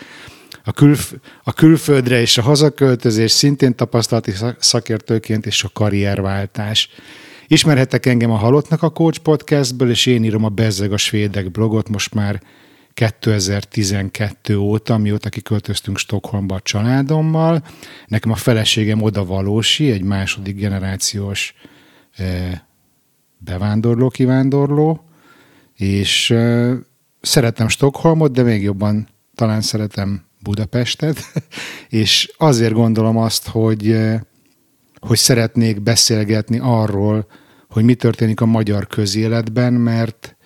A, 0.64 0.72
külf- 0.72 1.20
a 1.42 1.52
külföldre 1.52 2.20
és 2.20 2.38
a 2.38 2.42
hazaköltözés 2.42 3.30
szintén 3.30 3.74
tapasztalati 3.74 4.32
szakértőként, 4.58 5.46
és 5.46 5.64
a 5.64 5.70
karrierváltás. 5.72 6.88
Ismerhettek 7.46 8.06
engem 8.06 8.30
a 8.30 8.36
Halottnak 8.36 8.82
a 8.82 8.90
Coach 8.90 9.18
podcastből, 9.18 9.90
és 9.90 10.06
én 10.06 10.24
írom 10.24 10.44
a 10.44 10.48
Bezzeg 10.48 10.92
a 10.92 10.96
Svédek 10.96 11.50
blogot 11.50 11.88
most 11.88 12.14
már 12.14 12.42
2012 12.94 14.56
óta, 14.56 14.98
mióta 14.98 15.28
kiköltöztünk 15.28 15.98
Stockholmba 15.98 16.54
a 16.54 16.60
családommal. 16.60 17.64
Nekem 18.06 18.30
a 18.30 18.34
feleségem 18.34 19.02
Oda 19.02 19.24
Valósi, 19.24 19.90
egy 19.90 20.02
második 20.02 20.56
generációs 20.56 21.54
eh, 22.16 22.52
bevándorló, 23.38 24.08
kivándorló, 24.08 25.04
és 25.74 26.30
eh, 26.30 26.76
szeretem 27.20 27.68
Stockholmot, 27.68 28.32
de 28.32 28.42
még 28.42 28.62
jobban 28.62 29.08
talán 29.34 29.60
szeretem 29.60 30.24
Budapestet, 30.42 31.18
és 31.88 32.32
azért 32.36 32.72
gondolom 32.72 33.16
azt, 33.16 33.48
hogy 33.48 33.90
eh, 33.90 34.20
hogy 35.06 35.18
szeretnék 35.18 35.80
beszélgetni 35.80 36.58
arról, 36.62 37.26
hogy 37.68 37.84
mi 37.84 37.94
történik 37.94 38.40
a 38.40 38.46
magyar 38.46 38.86
közéletben, 38.86 39.72
mert, 39.72 40.36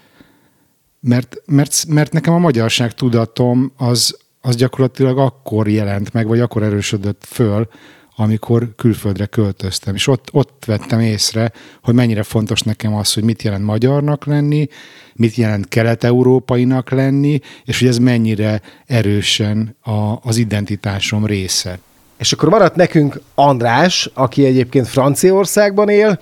mert, 1.01 1.37
mert, 1.47 1.85
mert 1.89 2.13
nekem 2.13 2.35
a 2.35 2.39
magyarság 2.39 2.95
tudatom 2.95 3.73
az, 3.77 4.17
az 4.41 4.57
gyakorlatilag 4.57 5.19
akkor 5.19 5.69
jelent 5.69 6.13
meg, 6.13 6.27
vagy 6.27 6.41
akkor 6.41 6.63
erősödött 6.63 7.25
föl, 7.27 7.69
amikor 8.17 8.75
külföldre 8.77 9.27
költöztem. 9.27 9.95
És 9.95 10.07
ott, 10.07 10.29
ott 10.33 10.63
vettem 10.67 11.01
észre, 11.01 11.53
hogy 11.83 11.95
mennyire 11.95 12.23
fontos 12.23 12.61
nekem 12.61 12.95
az, 12.95 13.13
hogy 13.13 13.23
mit 13.23 13.43
jelent 13.43 13.65
magyarnak 13.65 14.25
lenni, 14.25 14.69
mit 15.15 15.35
jelent 15.35 15.69
kelet-európainak 15.69 16.91
lenni, 16.91 17.41
és 17.65 17.79
hogy 17.79 17.89
ez 17.89 17.99
mennyire 17.99 18.61
erősen 18.87 19.77
a, 19.81 20.19
az 20.23 20.37
identitásom 20.37 21.27
része. 21.27 21.79
És 22.19 22.33
akkor 22.33 22.49
maradt 22.49 22.77
nekünk 22.77 23.21
András, 23.35 24.11
aki 24.15 24.45
egyébként 24.45 24.87
Franciaországban 24.87 25.89
él, 25.89 26.19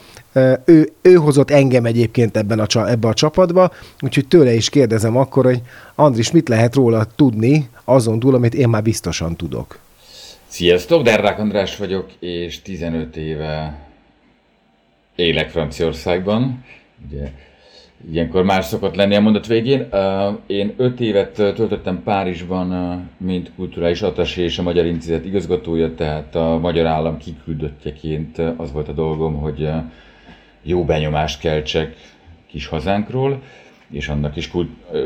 ő, 0.64 0.92
ő 1.02 1.14
hozott 1.14 1.50
engem 1.50 1.84
egyébként 1.84 2.36
ebben 2.36 2.58
a, 2.58 2.88
ebbe 2.88 3.08
a 3.08 3.14
csapatba, 3.14 3.72
úgyhogy 4.00 4.28
tőle 4.28 4.52
is 4.52 4.68
kérdezem 4.68 5.16
akkor, 5.16 5.44
hogy 5.44 5.62
Andris, 5.94 6.30
mit 6.30 6.48
lehet 6.48 6.74
róla 6.74 7.04
tudni 7.16 7.68
azon 7.84 8.18
túl, 8.18 8.34
amit 8.34 8.54
én 8.54 8.68
már 8.68 8.82
biztosan 8.82 9.36
tudok? 9.36 9.78
Sziasztok, 10.46 11.02
Derrák 11.02 11.38
András 11.38 11.76
vagyok, 11.76 12.10
és 12.20 12.62
15 12.62 13.16
éve 13.16 13.78
élek 15.14 15.50
Franciaországban. 15.50 16.64
Ugye 17.08 17.30
Ilyenkor 18.12 18.44
más 18.44 18.64
szokott 18.64 18.94
lenni 18.94 19.14
a 19.14 19.20
mondat 19.20 19.46
végén. 19.46 19.88
Én 20.46 20.74
öt 20.76 21.00
évet 21.00 21.32
töltöttem 21.32 22.02
Párizsban, 22.02 22.68
mint 23.16 23.52
kulturális 23.56 24.02
atasé 24.02 24.42
és 24.42 24.58
a 24.58 24.62
Magyar 24.62 24.84
Intézet 24.84 25.24
igazgatója, 25.24 25.94
tehát 25.94 26.34
a 26.34 26.58
magyar 26.58 26.86
állam 26.86 27.18
kiküldöttjeként 27.18 28.38
az 28.56 28.72
volt 28.72 28.88
a 28.88 28.92
dolgom, 28.92 29.34
hogy 29.34 29.68
jó 30.62 30.84
benyomást 30.84 31.40
keltsek 31.40 31.96
kis 32.46 32.66
hazánkról, 32.66 33.42
és 33.90 34.08
annak 34.08 34.36
is 34.36 34.50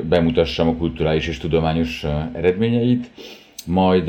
bemutassam 0.08 0.68
a 0.68 0.74
kulturális 0.74 1.28
és 1.28 1.38
tudományos 1.38 2.06
eredményeit. 2.32 3.10
Majd 3.66 4.08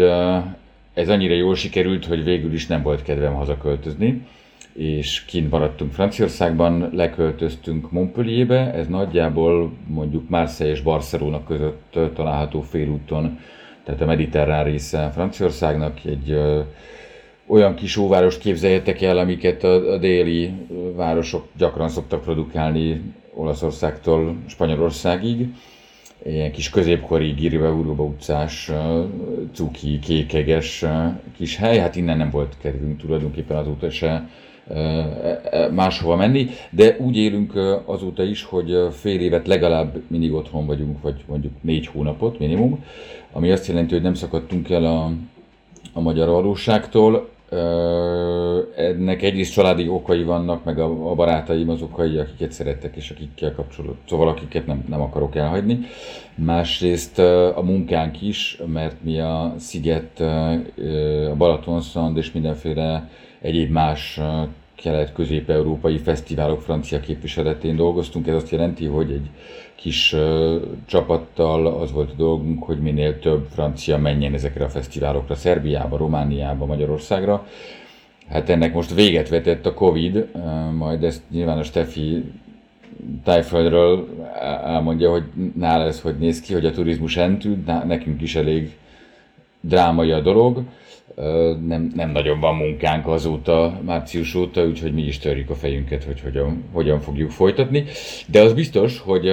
ez 0.94 1.10
annyira 1.10 1.34
jól 1.34 1.56
sikerült, 1.56 2.06
hogy 2.06 2.24
végül 2.24 2.54
is 2.54 2.68
nem 2.68 2.82
volt 2.82 3.04
kedvem 3.04 3.34
hazaköltözni 3.34 4.28
és 4.74 5.26
kint 5.26 5.50
maradtunk 5.50 5.94
Franciaországban, 5.94 6.90
leköltöztünk 6.94 7.92
Montpellierbe, 7.92 8.74
ez 8.74 8.88
nagyjából 8.88 9.72
mondjuk 9.88 10.30
Marseille 10.30 10.74
és 10.74 10.82
Barcelona 10.82 11.44
között 11.44 12.00
található 12.14 12.62
félúton, 12.62 13.40
tehát 13.84 14.02
a 14.02 14.06
mediterrán 14.06 14.64
része 14.64 15.10
Franciaországnak. 15.14 16.06
Egy 16.06 16.32
ö, 16.32 16.62
olyan 17.48 17.76
kis 17.76 17.98
óvárost 17.98 18.40
képzeljetek 18.40 19.02
el, 19.02 19.18
amiket 19.18 19.64
a, 19.64 19.92
a 19.92 19.98
déli 19.98 20.52
városok 20.96 21.48
gyakran 21.58 21.90
szoktak 21.90 22.22
produkálni 22.22 23.02
Olaszországtól 23.34 24.36
Spanyolországig. 24.48 25.48
Ilyen 26.26 26.52
kis 26.52 26.70
középkori 26.70 27.32
Girve 27.32 27.70
utcás, 27.70 28.72
cuki, 29.54 30.00
kékeges 30.00 30.86
kis 31.38 31.58
hely, 31.58 31.78
hát 31.78 31.96
innen 31.96 32.18
nem 32.18 32.30
volt 32.30 32.56
kedvünk 32.62 33.00
tulajdonképpen 33.00 33.58
azóta 33.58 33.90
se 33.90 34.30
máshova 35.72 36.16
menni, 36.16 36.50
de 36.70 36.96
úgy 37.00 37.18
élünk 37.18 37.54
azóta 37.86 38.24
is, 38.24 38.44
hogy 38.44 38.88
fél 38.92 39.20
évet 39.20 39.48
legalább 39.48 40.02
mindig 40.08 40.34
otthon 40.34 40.66
vagyunk, 40.66 41.02
vagy 41.02 41.24
mondjuk 41.28 41.54
négy 41.62 41.88
hónapot 41.88 42.40
minimum, 42.40 42.84
ami 43.32 43.52
azt 43.52 43.68
jelenti, 43.68 43.94
hogy 43.94 44.04
nem 44.04 44.14
szakadtunk 44.14 44.70
el 44.70 44.86
a, 44.86 45.12
a 45.94 46.02
magyar 46.02 46.28
valóságtól. 46.28 47.30
Ennek 48.76 49.22
egyrészt 49.22 49.54
családi 49.54 49.88
okai 49.88 50.24
vannak, 50.24 50.64
meg 50.64 50.80
a, 50.80 51.10
a 51.10 51.16
barátaim 51.16 51.70
az 51.70 51.82
okai, 51.82 52.18
akiket 52.18 52.52
szerettek 52.52 52.96
és 52.96 53.10
akikkel 53.10 53.54
kapcsolat, 53.54 53.96
szóval 54.10 54.28
akiket 54.28 54.66
nem, 54.66 54.84
nem 54.90 55.02
akarok 55.02 55.36
elhagyni. 55.36 55.80
Másrészt 56.36 57.20
a 57.56 57.62
munkánk 57.64 58.22
is, 58.22 58.58
mert 58.66 59.04
mi 59.04 59.20
a 59.20 59.54
Sziget, 59.58 60.20
a 61.30 61.36
Balatonszand 61.38 62.18
és 62.18 62.32
mindenféle 62.32 63.10
egyéb 63.42 63.72
más 63.72 64.20
kelet-közép-európai 64.82 65.98
fesztiválok 65.98 66.62
francia 66.62 67.00
képviseletén 67.00 67.76
dolgoztunk. 67.76 68.28
Ez 68.28 68.36
azt 68.36 68.50
jelenti, 68.52 68.86
hogy 68.86 69.12
egy 69.12 69.30
kis 69.76 70.16
csapattal 70.86 71.68
az 71.68 71.92
volt 71.92 72.12
a 72.12 72.16
dolgunk, 72.16 72.64
hogy 72.64 72.80
minél 72.80 73.20
több 73.20 73.48
francia 73.54 73.98
menjen 73.98 74.34
ezekre 74.34 74.66
a 74.66 74.70
fesztiválokra, 74.70 75.36
Szerbiába, 75.36 75.98
Romániába, 75.98 76.66
Magyarországra. 76.66 77.48
Hát 78.30 78.50
ennek 78.50 78.74
most 78.74 78.94
véget 78.94 79.30
vetett 79.30 79.66
a 79.66 79.74
Covid, 79.74 80.28
majd 80.78 81.04
ezt 81.04 81.22
nyilván 81.30 81.58
a 81.58 81.64
Steffi 81.64 82.24
Tájföldről 83.24 84.08
elmondja, 84.66 85.12
hogy 85.12 85.24
nála 85.56 85.84
ez 85.84 86.02
hogy 86.02 86.18
néz 86.18 86.42
ki, 86.42 86.54
hogy 86.54 86.66
a 86.66 86.72
turizmus 86.72 87.18
entűd, 87.18 87.66
nekünk 87.66 88.22
is 88.22 88.36
elég 88.36 88.78
drámai 89.62 90.12
a 90.12 90.20
dolog 90.22 90.64
nem, 91.68 91.92
nem 91.96 92.12
nagyon 92.12 92.40
van 92.40 92.56
munkánk 92.56 93.08
azóta, 93.08 93.80
március 93.86 94.36
óta, 94.36 94.66
úgyhogy 94.66 94.94
mi 94.94 95.02
is 95.02 95.18
törjük 95.18 95.50
a 95.50 95.56
fejünket, 95.56 96.04
hogy 96.04 96.22
hogyan, 96.22 96.64
hogyan 96.72 97.00
fogjuk 97.00 97.32
folytatni. 97.32 97.84
De 98.28 98.42
az 98.42 98.54
biztos, 98.54 99.00
hogy, 99.00 99.32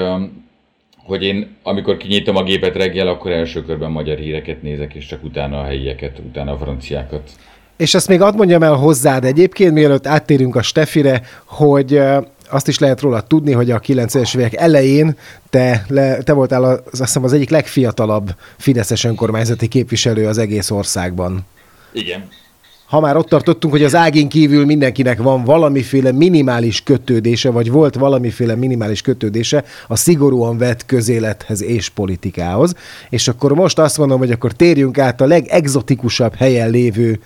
hogy 0.97 1.23
én 1.23 1.57
amikor 1.63 1.97
kinyitom 1.97 2.37
a 2.37 2.43
gépet 2.43 2.77
reggel, 2.77 3.09
akkor 3.09 3.31
első 3.31 3.65
körben 3.65 3.91
magyar 3.91 4.19
híreket 4.19 4.63
nézek, 4.63 4.95
és 4.95 5.07
csak 5.07 5.25
utána 5.25 5.61
a 5.61 5.65
helyieket, 5.65 6.19
utána 6.19 6.53
a 6.53 6.57
franciákat. 6.57 7.31
És 7.77 7.95
ezt 7.95 8.09
még 8.09 8.21
ad 8.21 8.37
mondjam 8.37 8.63
el 8.63 8.75
hozzád 8.75 9.25
egyébként, 9.25 9.73
mielőtt 9.73 10.07
áttérünk 10.07 10.57
a 10.57 10.63
Stefire, 10.63 11.23
hogy 11.45 12.01
azt 12.51 12.69
is 12.69 12.79
lehet 12.79 13.01
róla 13.01 13.21
tudni, 13.21 13.53
hogy 13.53 13.71
a 13.71 13.81
90-es 13.81 14.37
évek 14.37 14.55
elején 14.55 15.17
te, 15.51 15.85
le, 15.89 16.23
te 16.23 16.33
voltál 16.33 16.65
az, 16.65 16.81
azt 16.85 17.01
hiszem 17.01 17.25
az 17.25 17.33
egyik 17.33 17.51
legfiatalabb 17.51 18.35
Fideszes 18.57 19.05
önkormányzati 19.05 19.69
képviselő 19.69 20.27
az 20.27 20.39
egész 20.39 20.71
országban. 20.71 21.47
Igen. 21.93 22.29
ha 22.87 23.01
már 23.01 23.17
ott 23.17 23.29
tartottunk, 23.29 23.73
hogy 23.73 23.85
az 23.85 23.95
ágén 23.95 24.29
kívül 24.29 24.65
mindenkinek 24.65 25.23
van 25.23 25.45
valamiféle 25.45 26.13
minimális 26.13 26.83
kötődése, 26.83 27.51
vagy 27.51 27.71
volt 27.71 27.95
valamiféle 27.95 28.55
minimális 28.55 29.03
kötődése 29.03 29.65
a 29.89 29.97
szigorúan 29.97 30.59
vett 30.59 30.87
közélethez 30.87 31.63
és 31.63 31.89
politikához, 31.89 32.75
és 33.09 33.29
akkor 33.29 33.53
most 33.53 33.79
azt 33.79 33.99
mondom, 33.99 34.19
hogy 34.19 34.31
akkor 34.31 34.53
térjünk 34.53 34.99
át 34.99 35.21
a 35.21 35.27
legexotikusabb 35.27 36.35
helyen 36.35 36.71
lévő 36.71 37.21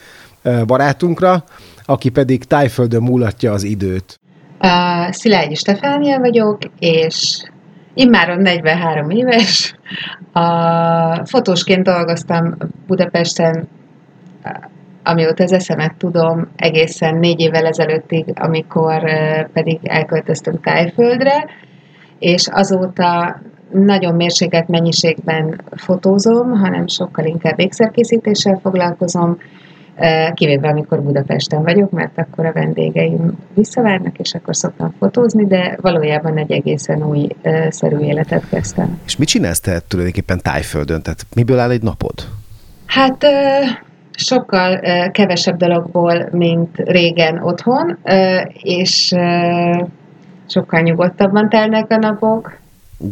barátunkra, 0.67 1.45
aki 1.85 2.09
pedig 2.09 2.45
tájföldön 2.45 3.03
múlatja 3.03 3.53
az 3.53 3.63
időt. 3.63 4.21
Uh, 4.61 5.13
Szilágyi 5.13 5.55
Stefánia 5.55 6.19
vagyok, 6.19 6.59
és 6.79 7.43
immáron 7.95 8.41
43 8.41 9.11
éves. 9.11 9.75
A 10.33 11.27
fotósként 11.27 11.83
dolgoztam 11.83 12.57
Budapesten, 12.87 13.69
amióta 15.03 15.43
az 15.43 15.53
eszemet 15.53 15.95
tudom, 15.99 16.49
egészen 16.57 17.17
négy 17.17 17.41
évvel 17.41 17.67
ezelőttig, 17.67 18.25
amikor 18.35 19.03
pedig 19.53 19.79
elköltöztünk 19.83 20.65
Tájföldre, 20.65 21.45
és 22.19 22.49
azóta 22.51 23.41
nagyon 23.73 24.15
mérsékelt 24.15 24.69
mennyiségben 24.69 25.61
fotózom, 25.71 26.51
hanem 26.51 26.87
sokkal 26.87 27.25
inkább 27.25 27.61
ékszerkészítéssel 27.61 28.59
foglalkozom, 28.63 29.39
kivéve 30.35 30.69
amikor 30.69 31.03
Budapesten 31.03 31.63
vagyok, 31.63 31.91
mert 31.91 32.19
akkor 32.19 32.47
a 32.47 32.53
vendégeim 32.53 33.39
visszavárnak, 33.55 34.19
és 34.19 34.35
akkor 34.35 34.57
szoktam 34.57 34.95
fotózni, 34.99 35.47
de 35.47 35.77
valójában 35.81 36.39
egy 36.39 36.53
egészen 36.53 37.03
új 37.03 37.29
szerű 37.69 37.99
életet 37.99 38.49
kezdtem. 38.49 39.01
És 39.07 39.17
mit 39.17 39.29
csinálsz 39.29 39.61
te 39.61 39.81
tulajdonképpen 39.89 40.41
tájföldön? 40.43 41.03
Tehát 41.03 41.27
miből 41.35 41.59
áll 41.59 41.71
egy 41.71 41.83
napod? 41.83 42.15
Hát 42.87 43.27
sokkal 44.17 44.81
kevesebb 45.11 45.57
dologból, 45.57 46.29
mint 46.33 46.77
régen 46.77 47.39
otthon, 47.43 47.99
és 48.53 49.15
sokkal 50.49 50.81
nyugodtabban 50.81 51.49
telnek 51.49 51.91
a 51.91 51.97
napok, 51.97 52.61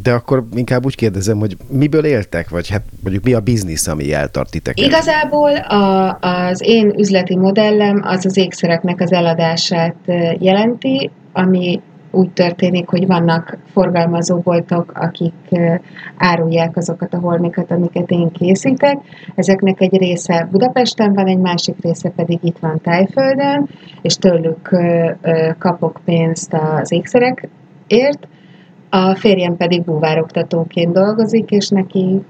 de 0.03 0.13
akkor 0.13 0.45
inkább 0.55 0.85
úgy 0.85 0.95
kérdezem, 0.95 1.39
hogy 1.39 1.57
miből 1.69 2.05
éltek, 2.05 2.49
vagy 2.49 2.69
hát 2.71 2.83
mondjuk 3.03 3.25
mi 3.25 3.33
a 3.33 3.41
biznisz, 3.41 3.87
ami 3.87 4.13
eltart 4.13 4.51
titeket? 4.51 4.87
Igazából 4.87 5.57
a, 5.57 6.19
az 6.21 6.63
én 6.65 6.93
üzleti 6.99 7.37
modellem 7.37 8.01
az 8.05 8.25
az 8.25 8.37
ékszereknek 8.37 9.01
az 9.01 9.13
eladását 9.13 9.97
jelenti, 10.39 11.11
ami 11.33 11.81
úgy 12.11 12.31
történik, 12.31 12.89
hogy 12.89 13.07
vannak 13.07 13.59
forgalmazóboltok, 13.67 14.93
akik 14.95 15.61
árulják 16.17 16.77
azokat 16.77 17.15
a 17.15 17.19
holmikat, 17.19 17.71
amiket 17.71 18.11
én 18.11 18.31
készítek. 18.31 18.99
Ezeknek 19.35 19.81
egy 19.81 19.97
része 19.97 20.49
Budapesten 20.51 21.13
van, 21.13 21.27
egy 21.27 21.39
másik 21.39 21.75
része 21.81 22.11
pedig 22.11 22.39
itt 22.43 22.59
van 22.59 22.81
Tájföldön, 22.83 23.69
és 24.03 24.15
tőlük 24.15 24.77
kapok 25.59 26.01
pénzt 26.05 26.55
az 26.55 26.93
ékszerekért, 26.93 28.29
a 28.91 29.15
férjem 29.15 29.57
pedig 29.57 29.85
búvároktatóként 29.85 30.93
dolgozik, 30.93 31.51
és 31.51 31.69
neki 31.69 32.21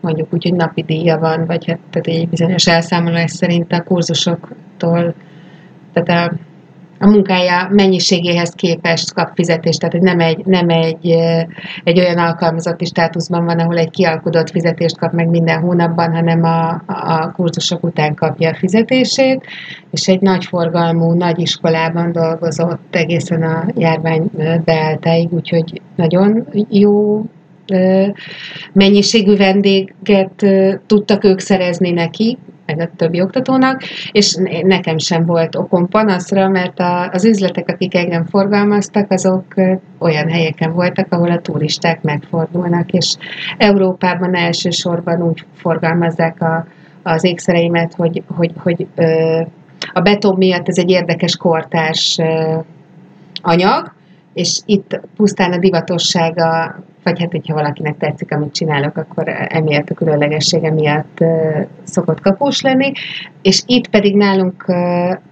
mondjuk 0.00 0.34
úgy, 0.34 0.42
hogy 0.42 0.54
napi 0.54 0.82
díja 0.82 1.18
van, 1.18 1.46
vagy 1.46 1.66
hát 1.66 1.78
tehát 1.90 2.06
egy 2.06 2.28
bizonyos 2.28 2.66
elszámolás 2.66 3.30
szerint 3.30 3.72
a 3.72 3.82
kurzusoktól, 3.82 5.14
tehát 5.92 6.30
a, 6.30 6.36
a 6.98 7.06
munkája 7.06 7.68
mennyiségéhez 7.70 8.50
képest 8.50 9.12
kap 9.12 9.30
fizetést, 9.34 9.80
tehát 9.80 10.00
nem 10.00 10.20
egy, 10.20 10.44
nem 10.44 10.68
egy, 10.68 11.16
egy 11.84 11.98
olyan 11.98 12.18
alkalmazotti 12.18 12.84
státuszban 12.84 13.44
van, 13.44 13.58
ahol 13.58 13.78
egy 13.78 13.90
kialkudott 13.90 14.50
fizetést 14.50 14.98
kap 14.98 15.12
meg 15.12 15.28
minden 15.28 15.60
hónapban, 15.60 16.14
hanem 16.14 16.44
a, 16.44 16.68
a 16.86 17.32
kurzusok 17.32 17.84
után 17.84 18.14
kapja 18.14 18.50
a 18.50 18.54
fizetését, 18.54 19.46
és 19.90 20.08
egy 20.08 20.20
nagy 20.20 20.44
forgalmú, 20.44 21.12
nagy 21.12 21.38
iskolában 21.38 22.12
dolgozott 22.12 22.94
egészen 22.94 23.42
a 23.42 23.64
járvány 23.74 24.30
beálltáig, 24.64 25.32
úgyhogy 25.32 25.80
nagyon 25.96 26.46
jó 26.68 27.24
mennyiségű 28.72 29.36
vendéget 29.36 30.46
tudtak 30.86 31.24
ők 31.24 31.38
szerezni 31.38 31.90
neki, 31.90 32.38
meg 32.66 32.80
a 32.80 32.90
többi 32.96 33.20
oktatónak, 33.20 33.82
és 34.12 34.36
nekem 34.62 34.98
sem 34.98 35.26
volt 35.26 35.56
okom 35.56 35.88
panaszra, 35.88 36.48
mert 36.48 36.78
a, 36.78 37.10
az 37.10 37.24
üzletek, 37.24 37.68
akik 37.68 37.94
engem 37.94 38.24
forgalmaztak, 38.24 39.10
azok 39.10 39.44
olyan 39.98 40.28
helyeken 40.28 40.72
voltak, 40.72 41.06
ahol 41.12 41.30
a 41.30 41.40
turisták 41.40 42.02
megfordulnak, 42.02 42.92
és 42.92 43.16
Európában 43.58 44.34
elsősorban 44.34 45.22
úgy 45.22 45.44
forgalmazzák 45.54 46.42
a, 46.42 46.66
az 47.02 47.24
ékszereimet, 47.24 47.94
hogy, 47.94 48.22
hogy, 48.26 48.52
hogy 48.56 48.86
a 49.92 50.00
beton 50.00 50.36
miatt 50.36 50.68
ez 50.68 50.78
egy 50.78 50.90
érdekes 50.90 51.36
kortárs 51.36 52.18
anyag, 53.42 53.94
és 54.34 54.60
itt 54.64 55.00
pusztán 55.16 55.52
a 55.52 55.58
divatossága 55.58 56.76
vagy 57.06 57.20
hát, 57.20 57.30
hogyha 57.30 57.54
valakinek 57.54 57.96
tetszik, 57.98 58.32
amit 58.32 58.52
csinálok, 58.52 58.96
akkor 58.96 59.28
emiatt 59.48 59.90
a 59.90 59.94
különlegessége 59.94 60.70
miatt 60.72 61.24
szokott 61.84 62.20
kapós 62.20 62.60
lenni. 62.60 62.92
És 63.42 63.62
itt 63.66 63.88
pedig 63.88 64.16
nálunk 64.16 64.64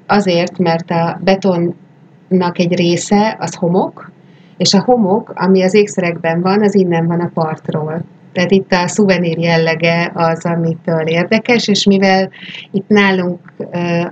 azért, 0.06 0.58
mert 0.58 0.90
a 0.90 1.18
betonnak 1.24 2.58
egy 2.58 2.74
része 2.76 3.37
az 3.40 3.54
homok, 3.54 4.10
és 4.56 4.74
a 4.74 4.82
homok, 4.82 5.32
ami 5.34 5.62
az 5.62 5.74
ékszerekben 5.74 6.40
van, 6.40 6.62
az 6.62 6.74
innen 6.74 7.06
van 7.06 7.20
a 7.20 7.30
partról. 7.34 8.02
Tehát 8.35 8.51
itt 8.51 8.73
a 8.73 8.88
szuvenír 8.88 9.38
jellege 9.38 10.12
az, 10.14 10.44
amitől 10.44 11.07
érdekes, 11.07 11.68
és 11.68 11.85
mivel 11.85 12.31
itt 12.70 12.88
nálunk 12.88 13.40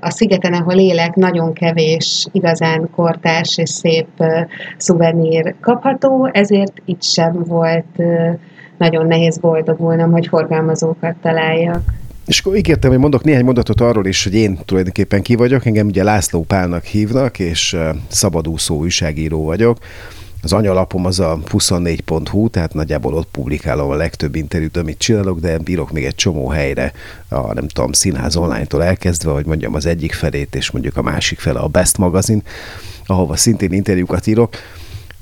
a 0.01 0.11
szigeten, 0.11 0.53
ahol 0.53 0.79
élek, 0.79 1.15
nagyon 1.15 1.53
kevés 1.53 2.27
igazán 2.33 2.91
kortás 2.95 3.59
és 3.59 3.71
szép 3.71 4.07
szuvenír 4.77 5.55
kapható, 5.61 6.31
ezért 6.33 6.73
itt 6.85 7.03
sem 7.03 7.45
volt 7.47 8.03
nagyon 8.79 9.07
nehéz 9.07 9.39
boldogulnom, 9.39 10.13
hogy 10.13 10.27
forgalmazókat 10.27 11.15
találjak. 11.23 11.83
És 12.27 12.41
akkor 12.41 12.57
ígértem, 12.57 12.91
hogy 12.91 12.99
mondok 12.99 13.25
néhány 13.25 13.45
mondatot 13.45 13.81
arról 13.81 14.07
is, 14.07 14.25
hogy 14.25 14.35
én 14.35 14.59
tulajdonképpen 14.65 15.23
ki 15.23 15.35
vagyok. 15.35 15.67
Engem 15.67 15.87
ugye 15.87 16.03
László 16.03 16.43
Pálnak 16.43 16.85
hívnak, 16.85 17.39
és 17.39 17.77
szabadúszó 18.09 18.77
újságíró 18.77 19.45
vagyok. 19.45 19.79
Az 20.43 20.53
anyalapom 20.53 21.05
az 21.05 21.21
a 21.21 21.39
24.hu, 21.53 22.49
tehát 22.49 22.75
nagyjából 22.75 23.15
ott 23.15 23.29
publikálom 23.31 23.91
a 23.91 23.95
legtöbb 23.95 24.35
interjút, 24.35 24.77
amit 24.77 24.99
csinálok, 24.99 25.41
de 25.41 25.59
bírok 25.59 25.93
még 25.93 26.05
egy 26.05 26.15
csomó 26.15 26.49
helyre, 26.49 26.93
a 27.29 27.55
nem 27.55 27.69
tudom, 27.69 27.93
színház 27.93 28.37
online-tól 28.37 28.85
elkezdve, 28.85 29.31
hogy 29.31 29.47
mondjam 29.47 29.75
az 29.75 29.87
egyik 29.87 30.13
felét, 30.13 30.55
és 30.55 30.71
mondjuk 30.71 30.97
a 30.97 31.03
másik 31.03 31.39
fele 31.39 31.59
a 31.59 31.67
Best 31.67 31.99
magazin, 31.99 32.43
ahova 33.07 33.37
szintén 33.37 33.73
interjúkat 33.73 34.27
írok. 34.27 34.57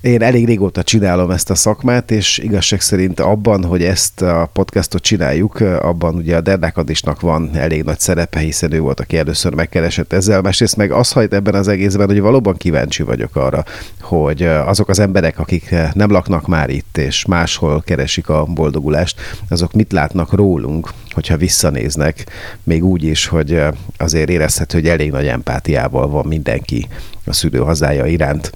Én 0.01 0.23
elég 0.23 0.47
régóta 0.47 0.83
csinálom 0.83 1.31
ezt 1.31 1.51
a 1.51 1.55
szakmát, 1.55 2.11
és 2.11 2.39
igazság 2.39 2.81
szerint 2.81 3.21
abban, 3.21 3.65
hogy 3.65 3.83
ezt 3.83 4.23
a 4.23 4.51
podcastot 4.53 5.03
csináljuk, 5.03 5.61
abban 5.61 6.15
ugye 6.15 6.37
a 6.37 6.41
Derdák 6.41 6.77
van 7.21 7.51
elég 7.55 7.83
nagy 7.83 7.99
szerepe, 7.99 8.39
hiszen 8.39 8.73
ő 8.73 8.81
volt, 8.81 9.01
aki 9.01 9.17
először 9.17 9.55
megkeresett 9.55 10.13
ezzel. 10.13 10.41
Másrészt 10.41 10.77
meg 10.77 10.91
az 10.91 11.13
hajt 11.13 11.35
ebben 11.35 11.55
az 11.55 11.69
egészben, 11.69 12.07
hogy 12.07 12.21
valóban 12.21 12.57
kíváncsi 12.57 13.03
vagyok 13.03 13.37
arra, 13.37 13.65
hogy 14.01 14.43
azok 14.43 14.89
az 14.89 14.99
emberek, 14.99 15.39
akik 15.39 15.75
nem 15.93 16.11
laknak 16.11 16.47
már 16.47 16.71
itt, 16.71 16.99
és 16.99 17.25
máshol 17.25 17.83
keresik 17.83 18.29
a 18.29 18.45
boldogulást, 18.45 19.21
azok 19.49 19.73
mit 19.73 19.93
látnak 19.93 20.33
rólunk, 20.33 20.91
hogyha 21.11 21.37
visszanéznek, 21.37 22.27
még 22.63 22.85
úgy 22.85 23.05
is, 23.05 23.27
hogy 23.27 23.63
azért 23.97 24.31
érezhető, 24.31 24.79
hogy 24.79 24.89
elég 24.89 25.11
nagy 25.11 25.27
empátiával 25.27 26.09
van 26.09 26.27
mindenki 26.27 26.89
a 27.25 27.33
szülő 27.33 27.59
hazája 27.59 28.07
iránt. 28.07 28.53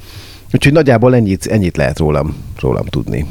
Úgyhogy 0.55 0.73
nagyjából 0.73 1.15
ennyit, 1.15 1.47
ennyit 1.47 1.77
lehet 1.77 1.99
rólam, 1.99 2.37
rólam 2.61 2.85
tudni. 2.85 3.27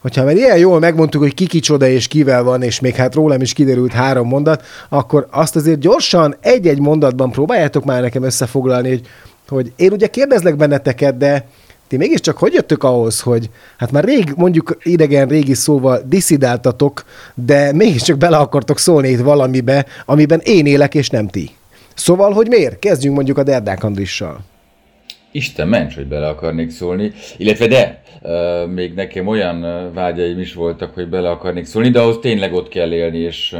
Hogyha 0.00 0.24
már 0.24 0.36
ilyen 0.36 0.58
jól 0.58 0.78
megmondtuk, 0.78 1.22
hogy 1.22 1.34
ki 1.34 1.46
kicsoda 1.46 1.88
és 1.88 2.08
kivel 2.08 2.42
van, 2.42 2.62
és 2.62 2.80
még 2.80 2.94
hát 2.94 3.14
rólam 3.14 3.40
is 3.40 3.52
kiderült 3.52 3.92
három 3.92 4.28
mondat, 4.28 4.64
akkor 4.88 5.26
azt 5.30 5.56
azért 5.56 5.78
gyorsan 5.78 6.36
egy-egy 6.40 6.78
mondatban 6.78 7.30
próbáljátok 7.30 7.84
már 7.84 8.02
nekem 8.02 8.22
összefoglalni, 8.22 8.88
hogy, 8.88 9.06
hogy 9.48 9.72
én 9.76 9.92
ugye 9.92 10.06
kérdezlek 10.06 10.56
benneteket, 10.56 11.16
de 11.16 11.46
ti 11.88 11.96
mégiscsak 11.96 12.38
hogy 12.38 12.52
jöttök 12.52 12.84
ahhoz, 12.84 13.20
hogy 13.20 13.50
hát 13.76 13.90
már 13.90 14.04
rég, 14.04 14.32
mondjuk 14.36 14.76
idegen 14.82 15.28
régi 15.28 15.54
szóval 15.54 16.02
diszidáltatok, 16.06 17.04
de 17.34 17.72
mégiscsak 17.72 18.18
bele 18.18 18.36
akartok 18.36 18.78
szólni 18.78 19.08
itt 19.08 19.20
valamibe, 19.20 19.86
amiben 20.04 20.40
én 20.44 20.66
élek, 20.66 20.94
és 20.94 21.08
nem 21.08 21.28
ti. 21.28 21.50
Szóval, 21.94 22.32
hogy 22.32 22.48
miért? 22.48 22.78
Kezdjünk 22.78 23.14
mondjuk 23.16 23.38
a 23.38 23.42
Derdák 23.42 23.84
Andrissal. 23.84 24.40
Isten 25.30 25.68
ments, 25.68 25.94
hogy 25.94 26.06
bele 26.06 26.28
akarnék 26.28 26.70
szólni, 26.70 27.12
illetve 27.36 27.66
de, 27.66 28.02
még 28.66 28.94
nekem 28.94 29.26
olyan 29.26 29.90
vágyaim 29.94 30.38
is 30.38 30.54
voltak, 30.54 30.94
hogy 30.94 31.08
bele 31.08 31.30
akarnék 31.30 31.64
szólni, 31.64 31.90
de 31.90 32.00
ahhoz 32.00 32.18
tényleg 32.20 32.52
ott 32.52 32.68
kell 32.68 32.92
élni, 32.92 33.18
és, 33.18 33.56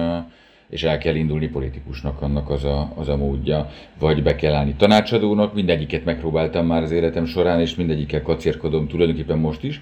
és 0.72 0.82
el 0.82 0.98
kell 0.98 1.14
indulni 1.14 1.48
politikusnak 1.48 2.22
annak 2.22 2.50
az 2.50 2.64
a, 2.64 2.92
az 2.94 3.08
a 3.08 3.16
módja, 3.16 3.70
vagy 3.98 4.22
be 4.22 4.34
kell 4.34 4.54
állni 4.54 4.74
tanácsadónak, 4.74 5.54
mindegyiket 5.54 6.04
megpróbáltam 6.04 6.66
már 6.66 6.82
az 6.82 6.90
életem 6.90 7.24
során, 7.24 7.60
és 7.60 7.74
mindegyikkel 7.74 8.22
kacérkodom 8.22 8.88
tulajdonképpen 8.88 9.38
most 9.38 9.64
is, 9.64 9.80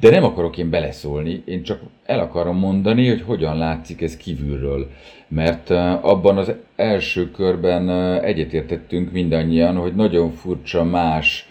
de 0.00 0.10
nem 0.10 0.24
akarok 0.24 0.58
én 0.58 0.70
beleszólni, 0.70 1.42
én 1.44 1.62
csak 1.62 1.80
el 2.04 2.20
akarom 2.20 2.56
mondani, 2.56 3.08
hogy 3.08 3.22
hogyan 3.22 3.58
látszik 3.58 4.02
ez 4.02 4.16
kívülről. 4.16 4.90
Mert 5.28 5.70
abban 6.00 6.36
az 6.36 6.52
első 6.76 7.30
körben 7.30 7.90
egyetértettünk 8.22 9.12
mindannyian, 9.12 9.76
hogy 9.76 9.94
nagyon 9.94 10.30
furcsa 10.30 10.84
más 10.84 11.48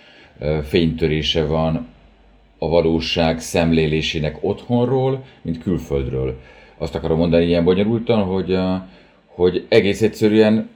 fénytörése 0.63 1.45
van 1.45 1.87
a 2.57 2.69
valóság 2.69 3.39
szemlélésének 3.39 4.37
otthonról, 4.41 5.23
mint 5.41 5.63
külföldről. 5.63 6.39
Azt 6.77 6.95
akarom 6.95 7.17
mondani 7.17 7.45
ilyen 7.45 7.63
bonyolultan, 7.63 8.23
hogy, 8.23 8.57
hogy 9.25 9.65
egész 9.69 10.01
egyszerűen 10.01 10.69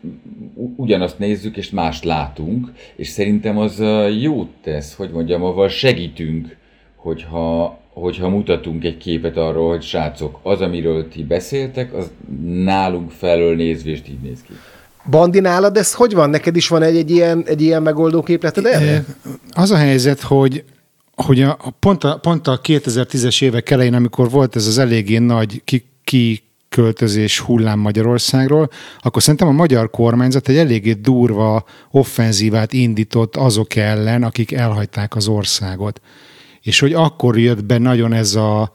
ugyanazt 0.75 1.19
nézzük, 1.19 1.57
és 1.57 1.69
mást 1.69 2.03
látunk, 2.03 2.71
és 2.95 3.07
szerintem 3.07 3.57
az 3.57 3.83
jót 4.21 4.49
tesz, 4.63 4.95
hogy 4.95 5.09
mondjam, 5.09 5.43
avval 5.43 5.67
segítünk, 5.67 6.57
hogyha, 6.95 7.79
hogyha 7.93 8.29
mutatunk 8.29 8.83
egy 8.83 8.97
képet 8.97 9.37
arról, 9.37 9.69
hogy 9.69 9.81
srácok, 9.81 10.39
az, 10.43 10.61
amiről 10.61 11.07
ti 11.07 11.23
beszéltek, 11.23 11.93
az 11.93 12.11
nálunk 12.45 13.11
felől 13.11 13.55
nézvést 13.55 14.07
így 14.07 14.19
néz 14.21 14.41
ki. 14.47 14.53
Bandi, 15.09 15.39
nálad 15.39 15.77
ez 15.77 15.93
hogy 15.93 16.13
van? 16.13 16.29
Neked 16.29 16.55
is 16.55 16.67
van 16.67 16.81
egy, 16.81 16.95
egy, 16.95 17.11
ilyen, 17.11 17.43
egy 17.47 17.61
ilyen 17.61 17.81
megoldó 17.81 18.21
képleted 18.21 18.65
erre? 18.65 19.05
Az 19.51 19.71
a 19.71 19.75
helyzet, 19.75 20.21
hogy 20.21 20.63
hogy 21.25 21.41
a, 21.41 21.57
pont, 21.79 22.03
a, 22.03 22.17
pont 22.17 22.47
a 22.47 22.59
2010-es 22.63 23.43
évek 23.43 23.69
elején, 23.69 23.93
amikor 23.93 24.29
volt 24.29 24.55
ez 24.55 24.67
az 24.67 24.77
eléggé 24.77 25.17
nagy 25.17 25.61
ki, 25.63 25.85
kiköltözés 26.09 27.39
hullám 27.39 27.79
Magyarországról, 27.79 28.69
akkor 28.99 29.21
szerintem 29.21 29.47
a 29.47 29.51
magyar 29.51 29.89
kormányzat 29.89 30.49
egy 30.49 30.57
eléggé 30.57 30.93
durva 30.93 31.63
offenzívát 31.91 32.73
indított 32.73 33.35
azok 33.35 33.75
ellen, 33.75 34.23
akik 34.23 34.51
elhagyták 34.51 35.15
az 35.15 35.27
országot. 35.27 36.01
És 36.61 36.79
hogy 36.79 36.93
akkor 36.93 37.37
jött 37.37 37.65
be 37.65 37.77
nagyon 37.77 38.13
ez 38.13 38.35
a, 38.35 38.71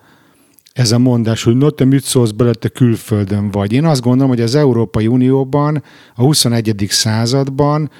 ez 0.73 0.93
a 0.93 0.99
mondás, 0.99 1.43
hogy 1.43 1.57
no, 1.57 1.71
te 1.71 1.85
mit 1.85 2.05
szólsz 2.05 2.31
bele, 2.31 2.53
te 2.53 2.69
külföldön 2.69 3.51
vagy. 3.51 3.73
Én 3.73 3.85
azt 3.85 4.03
gondolom, 4.03 4.31
hogy 4.31 4.41
az 4.41 4.55
Európai 4.55 5.07
Unióban, 5.07 5.83
a 6.15 6.23
21. 6.23 6.87
században 6.89 7.91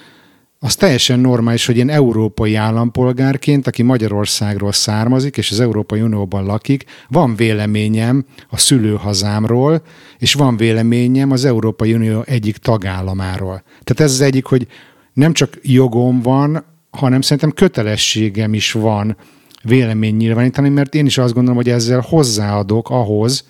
az 0.65 0.75
teljesen 0.75 1.21
normális, 1.21 1.67
hogy 1.67 1.77
én 1.77 1.91
európai 1.91 2.55
állampolgárként, 2.55 3.67
aki 3.67 3.83
Magyarországról 3.83 4.73
származik, 4.73 5.37
és 5.37 5.51
az 5.51 5.61
Európai 5.61 6.01
Unióban 6.01 6.45
lakik, 6.45 6.85
van 7.09 7.37
véleményem 7.37 8.25
a 8.49 8.59
szülőhazámról, 8.59 9.83
és 10.19 10.35
van 10.35 10.57
véleményem 10.57 11.31
az 11.31 11.45
Európai 11.45 11.95
Unió 11.95 12.23
egyik 12.27 12.57
tagállamáról. 12.57 13.63
Tehát 13.83 14.01
ez 14.01 14.13
az 14.13 14.21
egyik, 14.21 14.45
hogy 14.45 14.67
nem 15.13 15.33
csak 15.33 15.59
jogom 15.63 16.21
van, 16.21 16.65
hanem 16.91 17.21
szerintem 17.21 17.53
kötelességem 17.53 18.55
is 18.55 18.73
van 18.73 19.17
vélemény 19.63 20.17
nyilvánítani, 20.17 20.69
mert 20.69 20.95
én 20.95 21.07
is 21.07 21.19
azt 21.19 21.35
gondolom, 21.35 21.57
hogy 21.59 21.69
ezzel 21.69 22.05
hozzáadok 22.09 22.91
ahhoz 22.91 23.49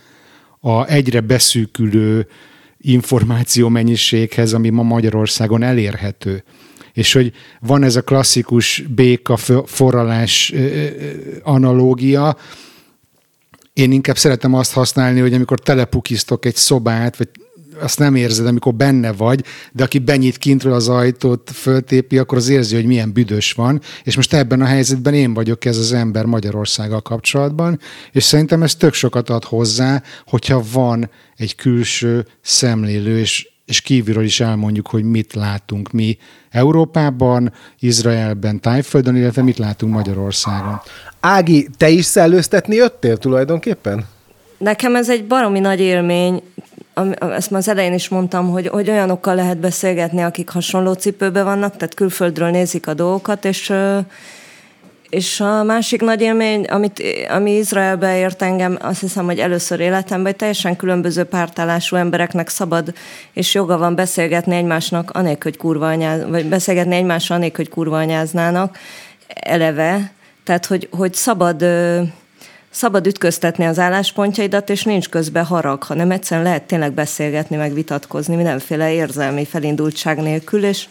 a 0.61 0.87
egyre 0.87 1.21
beszűkülő 1.21 2.27
információ 2.79 3.69
mennyiséghez, 3.69 4.53
ami 4.53 4.69
ma 4.69 4.83
Magyarországon 4.83 5.63
elérhető 5.63 6.45
és 6.95 7.13
hogy 7.13 7.33
van 7.61 7.83
ez 7.83 7.97
a 7.97 8.03
klasszikus 8.03 8.83
béka 8.89 9.37
forralás 9.67 10.55
analógia, 11.43 12.37
én 13.73 13.93
inkább 13.93 14.17
szeretem 14.17 14.55
azt 14.55 14.73
használni, 14.73 15.21
hogy 15.21 15.35
amikor 15.35 15.61
telepukisztok 15.61 16.45
egy 16.45 16.57
szobát, 16.57 17.17
vagy 17.17 17.29
azt 17.81 17.99
nem 17.99 18.15
érzed, 18.15 18.47
amikor 18.47 18.75
benne 18.75 19.13
vagy, 19.13 19.45
de 19.73 19.85
aki 19.85 19.99
benyit 19.99 20.39
kintről 20.39 20.73
az 20.73 20.89
ajtót, 20.89 21.51
föltépi, 21.51 22.19
akkor 22.19 22.39
az 22.39 22.49
érzi, 22.49 22.75
hogy 22.75 22.85
milyen 22.85 23.13
büdös 23.13 23.53
van, 23.53 23.81
és 24.03 24.17
most 24.17 24.35
ebben 24.35 24.61
a 24.61 24.65
helyzetben 24.65 25.15
én 25.15 25.35
vagyok 25.35 25.65
ez 25.65 25.79
az 25.79 25.93
ember 25.93 26.25
Magyarországgal 26.25 27.01
kapcsolatban, 27.01 27.79
és 28.13 28.23
szerintem 28.23 28.63
ez 28.63 28.75
tök 28.75 28.95
sokat 28.95 29.31
ad 29.31 29.45
hozzá, 29.45 30.03
hogyha 30.27 30.63
van 30.73 31.11
egy 31.37 31.55
külső 31.55 32.27
szemlélő, 32.41 33.19
és 33.19 33.49
és 33.67 33.81
kívülről 33.81 34.25
is 34.25 34.41
elmondjuk, 34.41 34.87
hogy 34.87 35.05
mit 35.05 35.35
látunk 35.35 35.91
mi 35.91 36.17
Európában, 36.51 37.53
Izraelben, 37.79 38.61
Tájföldön, 38.61 39.17
illetve 39.17 39.43
mit 39.43 39.59
látunk 39.59 39.93
Magyarországon. 39.93 40.81
Ági, 41.21 41.69
te 41.77 41.89
is 41.89 42.05
szellőztetni 42.05 42.75
jöttél 42.75 43.17
tulajdonképpen? 43.17 44.07
Nekem 44.59 44.97
ez 44.97 45.11
egy 45.11 45.27
baromi 45.27 45.61
nagy 45.61 45.81
élmény, 45.81 46.43
ezt 47.19 47.51
már 47.51 47.61
az 47.61 47.69
elején 47.69 47.93
is 47.93 48.09
mondtam, 48.09 48.51
hogy, 48.51 48.67
hogy 48.67 48.91
olyanokkal 48.91 49.35
lehet 49.35 49.59
beszélgetni, 49.59 50.23
akik 50.23 50.49
hasonló 50.49 50.93
cipőbe 50.93 51.43
vannak, 51.43 51.77
tehát 51.77 51.95
külföldről 51.95 52.51
nézik 52.51 52.87
a 52.87 52.95
dolgokat, 52.95 53.45
és 53.45 53.73
és 55.15 55.41
a 55.41 55.63
másik 55.63 56.01
nagy 56.01 56.21
élmény, 56.21 56.65
amit, 56.65 57.03
ami 57.29 57.57
Izraelbe 57.57 58.19
ért 58.19 58.43
engem, 58.43 58.79
azt 58.81 59.01
hiszem, 59.01 59.25
hogy 59.25 59.39
először 59.39 59.81
életemben, 59.81 60.27
hogy 60.27 60.37
teljesen 60.37 60.77
különböző 60.77 61.25
pártállású 61.25 61.97
embereknek 61.97 62.49
szabad 62.49 62.95
és 63.33 63.55
joga 63.55 63.79
van 63.79 63.95
beszélgetni 63.95 64.57
egymásnak, 64.57 65.11
anélkül, 65.11 65.51
hogy 65.51 65.61
kurva 65.61 65.87
anyáz, 65.89 66.25
vagy 66.29 66.47
beszélgetni 66.47 66.95
egymással, 66.95 67.37
anélkül, 67.37 67.65
hogy 67.65 67.75
kurva 67.75 67.99
anyáznának, 67.99 68.79
eleve. 69.29 70.13
Tehát, 70.45 70.67
hogy, 70.67 70.89
hogy 70.91 71.15
szabad 71.15 71.65
szabad 72.71 73.07
ütköztetni 73.07 73.65
az 73.65 73.79
álláspontjaidat, 73.79 74.71
és 74.71 74.83
nincs 74.83 75.09
közben 75.09 75.45
harag, 75.45 75.83
hanem 75.83 76.11
egyszerűen 76.11 76.47
lehet 76.47 76.63
tényleg 76.63 76.93
beszélgetni, 76.93 77.57
meg 77.57 77.75
vitatkozni 77.75 78.37
mindenféle 78.37 78.93
érzelmi 78.93 79.45
felindultság 79.45 80.21
nélkül, 80.21 80.65
és, 80.65 80.87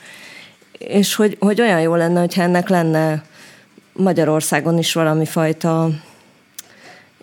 és 0.77 1.15
hogy, 1.15 1.37
hogy 1.39 1.61
olyan 1.61 1.81
jó 1.81 1.95
lenne, 1.95 2.19
hogyha 2.19 2.41
ennek 2.41 2.69
lenne 2.69 3.23
Magyarországon 3.93 4.77
is 4.77 4.93
valami 4.93 5.25
fajta 5.25 5.89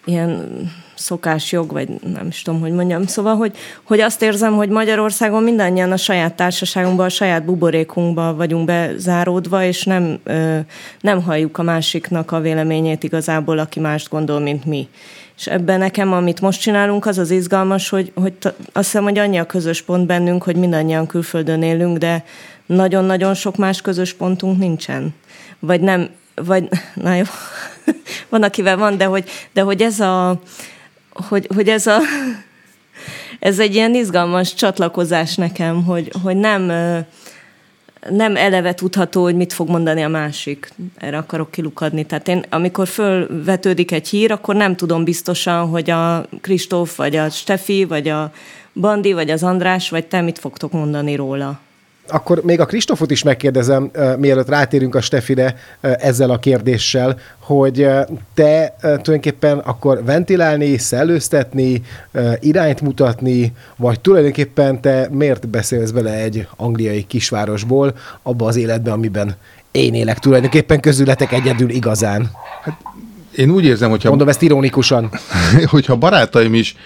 ilyen 0.04 0.48
szokásjog, 0.94 1.72
vagy 1.72 1.88
nem 2.14 2.26
is 2.26 2.42
tudom, 2.42 2.60
hogy 2.60 2.72
mondjam. 2.72 3.06
Szóval, 3.06 3.36
hogy, 3.36 3.56
hogy 3.82 4.00
azt 4.00 4.22
érzem, 4.22 4.54
hogy 4.54 4.68
Magyarországon 4.68 5.42
mindannyian 5.42 5.92
a 5.92 5.96
saját 5.96 6.34
társaságunkban, 6.34 7.06
a 7.06 7.08
saját 7.08 7.44
buborékunkban 7.44 8.36
vagyunk 8.36 8.64
bezáródva, 8.64 9.64
és 9.64 9.84
nem, 9.84 10.18
ö, 10.24 10.58
nem 11.00 11.22
halljuk 11.22 11.58
a 11.58 11.62
másiknak 11.62 12.32
a 12.32 12.40
véleményét 12.40 13.02
igazából, 13.02 13.58
aki 13.58 13.80
mást 13.80 14.08
gondol, 14.08 14.40
mint 14.40 14.64
mi. 14.64 14.88
És 15.36 15.46
ebben 15.46 15.78
nekem, 15.78 16.12
amit 16.12 16.40
most 16.40 16.60
csinálunk, 16.60 17.06
az 17.06 17.18
az 17.18 17.30
izgalmas, 17.30 17.88
hogy, 17.88 18.12
hogy 18.14 18.32
azt 18.42 18.54
hiszem, 18.72 19.02
hogy 19.02 19.18
annyi 19.18 19.38
a 19.38 19.46
közös 19.46 19.82
pont 19.82 20.06
bennünk, 20.06 20.42
hogy 20.42 20.56
mindannyian 20.56 21.06
külföldön 21.06 21.62
élünk, 21.62 21.98
de 21.98 22.24
nagyon-nagyon 22.66 23.34
sok 23.34 23.56
más 23.56 23.80
közös 23.80 24.14
pontunk 24.14 24.58
nincsen. 24.58 25.14
Vagy 25.58 25.80
nem, 25.80 26.08
vagy, 26.44 26.68
na 26.94 27.14
jó, 27.14 27.22
van, 28.28 28.42
akivel 28.42 28.76
van, 28.76 28.96
de 28.96 29.04
hogy, 29.04 29.30
de 29.52 29.60
hogy 29.60 29.82
ez 29.82 30.00
a, 30.00 30.40
hogy, 31.12 31.48
hogy 31.54 31.68
ez 31.68 31.86
a, 31.86 31.98
ez 33.38 33.58
egy 33.58 33.74
ilyen 33.74 33.94
izgalmas 33.94 34.54
csatlakozás 34.54 35.34
nekem, 35.34 35.84
hogy, 35.84 36.12
hogy 36.22 36.36
nem, 36.36 36.62
nem 38.08 38.36
eleve 38.36 38.74
tudható, 38.74 39.22
hogy 39.22 39.36
mit 39.36 39.52
fog 39.52 39.68
mondani 39.68 40.02
a 40.02 40.08
másik. 40.08 40.72
Erre 40.96 41.16
akarok 41.16 41.50
kilukadni. 41.50 42.04
Tehát 42.04 42.28
én, 42.28 42.44
amikor 42.48 42.88
fölvetődik 42.88 43.92
egy 43.92 44.08
hír, 44.08 44.32
akkor 44.32 44.54
nem 44.54 44.76
tudom 44.76 45.04
biztosan, 45.04 45.68
hogy 45.68 45.90
a 45.90 46.26
Kristóf, 46.40 46.96
vagy 46.96 47.16
a 47.16 47.30
Stefi, 47.30 47.84
vagy 47.84 48.08
a 48.08 48.32
Bandi, 48.72 49.12
vagy 49.12 49.30
az 49.30 49.42
András, 49.42 49.90
vagy 49.90 50.06
te 50.06 50.20
mit 50.20 50.38
fogtok 50.38 50.72
mondani 50.72 51.14
róla 51.14 51.60
akkor 52.10 52.42
még 52.44 52.60
a 52.60 52.64
Kristofot 52.64 53.10
is 53.10 53.22
megkérdezem, 53.22 53.90
mielőtt 54.18 54.48
rátérünk 54.48 54.94
a 54.94 55.00
Stefire 55.00 55.56
ezzel 55.80 56.30
a 56.30 56.38
kérdéssel, 56.38 57.18
hogy 57.38 57.88
te 58.34 58.76
tulajdonképpen 58.80 59.58
akkor 59.58 60.04
ventilálni, 60.04 60.78
szellőztetni, 60.78 61.82
irányt 62.40 62.80
mutatni, 62.80 63.52
vagy 63.76 64.00
tulajdonképpen 64.00 64.80
te 64.80 65.08
miért 65.10 65.48
beszélsz 65.48 65.90
bele 65.90 66.12
egy 66.12 66.46
angliai 66.56 67.04
kisvárosból 67.06 67.94
abba 68.22 68.46
az 68.46 68.56
életbe, 68.56 68.92
amiben 68.92 69.36
én 69.70 69.94
élek 69.94 70.18
tulajdonképpen 70.18 70.80
közületek 70.80 71.32
egyedül 71.32 71.70
igazán. 71.70 72.30
Hát, 72.62 72.76
én 73.36 73.50
úgy 73.50 73.64
érzem, 73.64 73.90
hogyha... 73.90 74.08
Mondom 74.08 74.28
ezt 74.28 74.42
ironikusan. 74.42 75.10
hogyha 75.66 75.96
barátaim 75.96 76.54
is 76.54 76.76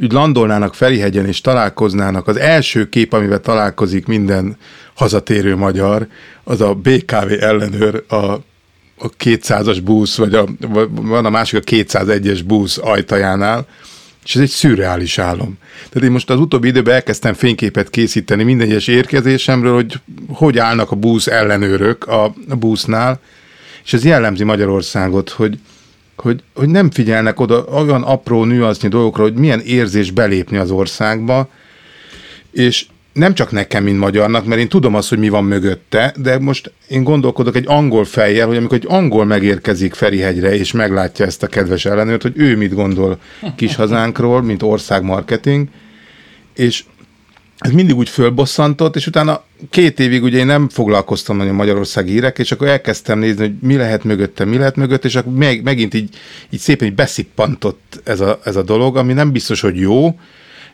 úgy 0.00 0.12
landolnának 0.12 0.74
Ferihegyen 0.74 1.26
és 1.26 1.40
találkoznának, 1.40 2.26
az 2.26 2.36
első 2.36 2.88
kép, 2.88 3.12
amivel 3.12 3.40
találkozik 3.40 4.06
minden 4.06 4.56
hazatérő 4.94 5.56
magyar, 5.56 6.06
az 6.44 6.60
a 6.60 6.74
BKV 6.74 7.32
ellenőr 7.40 8.04
a, 8.08 8.16
a 8.16 9.10
200-as 9.24 9.78
busz, 9.84 10.16
vagy 10.16 10.34
a, 10.34 10.46
van 10.90 11.24
a 11.24 11.30
másik 11.30 11.58
a 11.58 11.62
201-es 11.62 12.40
busz 12.46 12.78
ajtajánál, 12.78 13.66
és 14.24 14.34
ez 14.34 14.42
egy 14.42 14.48
szürreális 14.48 15.18
álom. 15.18 15.58
Tehát 15.88 16.08
én 16.08 16.10
most 16.10 16.30
az 16.30 16.40
utóbbi 16.40 16.68
időben 16.68 16.94
elkezdtem 16.94 17.34
fényképet 17.34 17.90
készíteni 17.90 18.42
minden 18.42 18.68
egyes 18.68 18.86
érkezésemről, 18.86 19.74
hogy 19.74 20.00
hogy 20.28 20.58
állnak 20.58 20.90
a 20.90 20.96
busz 20.96 21.26
ellenőrök 21.26 22.06
a, 22.06 22.24
a 22.48 22.56
busznál, 22.56 23.20
és 23.84 23.92
ez 23.92 24.04
jellemzi 24.04 24.44
Magyarországot, 24.44 25.30
hogy, 25.30 25.58
hogy, 26.20 26.42
hogy 26.54 26.68
nem 26.68 26.90
figyelnek 26.90 27.40
oda 27.40 27.64
olyan 27.64 28.02
apró 28.02 28.44
nüansznyi 28.44 28.88
dolgokra, 28.88 29.22
hogy 29.22 29.34
milyen 29.34 29.60
érzés 29.60 30.10
belépni 30.10 30.56
az 30.56 30.70
országba, 30.70 31.48
és 32.50 32.86
nem 33.12 33.34
csak 33.34 33.50
nekem, 33.50 33.84
mint 33.84 33.98
magyarnak, 33.98 34.44
mert 34.44 34.60
én 34.60 34.68
tudom 34.68 34.94
azt, 34.94 35.08
hogy 35.08 35.18
mi 35.18 35.28
van 35.28 35.44
mögötte, 35.44 36.14
de 36.16 36.38
most 36.38 36.72
én 36.88 37.04
gondolkodok 37.04 37.56
egy 37.56 37.64
angol 37.66 38.04
fejjel, 38.04 38.46
hogy 38.46 38.56
amikor 38.56 38.76
egy 38.76 38.86
angol 38.88 39.24
megérkezik 39.24 39.94
Ferihegyre, 39.94 40.54
és 40.54 40.72
meglátja 40.72 41.26
ezt 41.26 41.42
a 41.42 41.46
kedves 41.46 41.84
ellenőrt, 41.84 42.22
hogy 42.22 42.32
ő 42.36 42.56
mit 42.56 42.74
gondol 42.74 43.18
kis 43.56 43.74
hazánkról, 43.74 44.42
mint 44.42 44.62
országmarketing, 44.62 45.68
és 46.54 46.84
ez 47.58 47.70
mindig 47.70 47.96
úgy 47.96 48.08
fölbosszantott, 48.08 48.96
és 48.96 49.06
utána 49.06 49.42
két 49.70 50.00
évig 50.00 50.22
ugye 50.22 50.38
én 50.38 50.46
nem 50.46 50.68
foglalkoztam 50.68 51.36
nagyon 51.36 51.54
Magyarországi 51.54 52.10
hírek, 52.10 52.38
és 52.38 52.52
akkor 52.52 52.68
elkezdtem 52.68 53.18
nézni, 53.18 53.40
hogy 53.40 53.54
mi 53.60 53.76
lehet 53.76 54.04
mögötte, 54.04 54.44
mi 54.44 54.56
lehet 54.56 54.76
mögött, 54.76 55.04
és 55.04 55.14
akkor 55.14 55.32
meg, 55.32 55.62
megint 55.62 55.94
így, 55.94 56.16
így 56.50 56.60
szépen 56.60 56.88
így 56.88 56.94
beszippantott 56.94 58.00
ez 58.04 58.20
a, 58.20 58.40
ez 58.44 58.56
a 58.56 58.62
dolog, 58.62 58.96
ami 58.96 59.12
nem 59.12 59.32
biztos, 59.32 59.60
hogy 59.60 59.76
jó, 59.76 60.18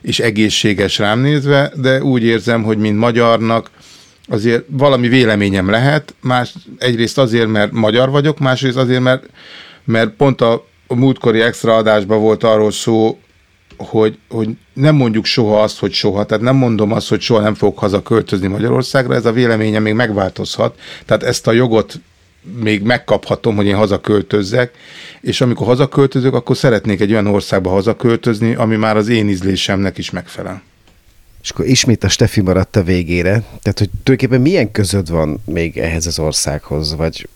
és 0.01 0.19
egészséges 0.19 0.97
rám 0.97 1.19
nézve, 1.19 1.71
de 1.75 2.03
úgy 2.03 2.23
érzem, 2.23 2.63
hogy 2.63 2.77
mint 2.77 2.97
magyarnak 2.97 3.71
azért 4.27 4.63
valami 4.67 5.07
véleményem 5.07 5.69
lehet, 5.69 6.13
más 6.21 6.53
egyrészt 6.77 7.17
azért, 7.17 7.47
mert 7.47 7.71
magyar 7.71 8.09
vagyok, 8.09 8.39
másrészt 8.39 8.77
azért, 8.77 9.01
mert, 9.01 9.23
mert 9.83 10.09
pont 10.09 10.41
a, 10.41 10.65
a 10.87 10.95
múltkori 10.95 11.41
extra 11.41 11.75
adásban 11.75 12.19
volt 12.19 12.43
arról 12.43 12.71
szó, 12.71 13.19
hogy, 13.77 14.17
hogy 14.29 14.49
nem 14.73 14.95
mondjuk 14.95 15.25
soha 15.25 15.61
azt, 15.61 15.79
hogy 15.79 15.93
soha, 15.93 16.25
tehát 16.25 16.43
nem 16.43 16.55
mondom 16.55 16.91
azt, 16.91 17.09
hogy 17.09 17.21
soha 17.21 17.41
nem 17.41 17.53
fogok 17.53 17.79
haza 17.79 18.01
költözni 18.01 18.47
Magyarországra, 18.47 19.15
ez 19.15 19.25
a 19.25 19.31
véleményem 19.31 19.83
még 19.83 19.93
megváltozhat, 19.93 20.79
tehát 21.05 21.23
ezt 21.23 21.47
a 21.47 21.51
jogot 21.51 21.99
még 22.61 22.81
megkaphatom, 22.81 23.55
hogy 23.55 23.65
én 23.65 23.75
hazaköltözzek, 23.75 24.71
és 25.21 25.41
amikor 25.41 25.67
hazaköltözök, 25.67 26.33
akkor 26.33 26.57
szeretnék 26.57 26.99
egy 26.99 27.11
olyan 27.11 27.27
országba 27.27 27.69
hazaköltözni, 27.69 28.55
ami 28.55 28.75
már 28.75 28.97
az 28.97 29.07
én 29.07 29.29
ízlésemnek 29.29 29.97
is 29.97 30.09
megfelel. 30.09 30.61
És 31.41 31.49
akkor 31.49 31.65
ismét 31.65 32.03
a 32.03 32.09
Steffi 32.09 32.41
maradt 32.41 32.75
a 32.75 32.83
végére. 32.83 33.31
Tehát, 33.31 33.79
hogy 33.79 33.89
tulajdonképpen 34.03 34.41
milyen 34.41 34.71
közöd 34.71 35.09
van 35.09 35.41
még 35.45 35.77
ehhez 35.77 36.05
az 36.05 36.19
országhoz, 36.19 36.95
vagy 36.95 37.27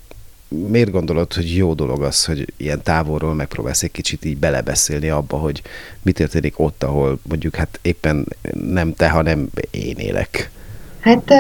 miért 0.49 0.91
gondolod, 0.91 1.33
hogy 1.33 1.55
jó 1.55 1.73
dolog 1.73 2.01
az, 2.01 2.25
hogy 2.25 2.53
ilyen 2.57 2.81
távolról 2.83 3.33
megpróbálsz 3.33 3.83
egy 3.83 3.91
kicsit 3.91 4.25
így 4.25 4.38
belebeszélni 4.38 5.09
abba, 5.09 5.38
hogy 5.38 5.62
mi 6.01 6.12
történik 6.12 6.59
ott, 6.59 6.83
ahol 6.83 7.19
mondjuk 7.27 7.55
hát 7.55 7.79
éppen 7.81 8.25
nem 8.69 8.93
te, 8.93 9.09
hanem 9.09 9.49
én 9.71 9.95
élek? 9.97 10.51
Hát 10.99 11.33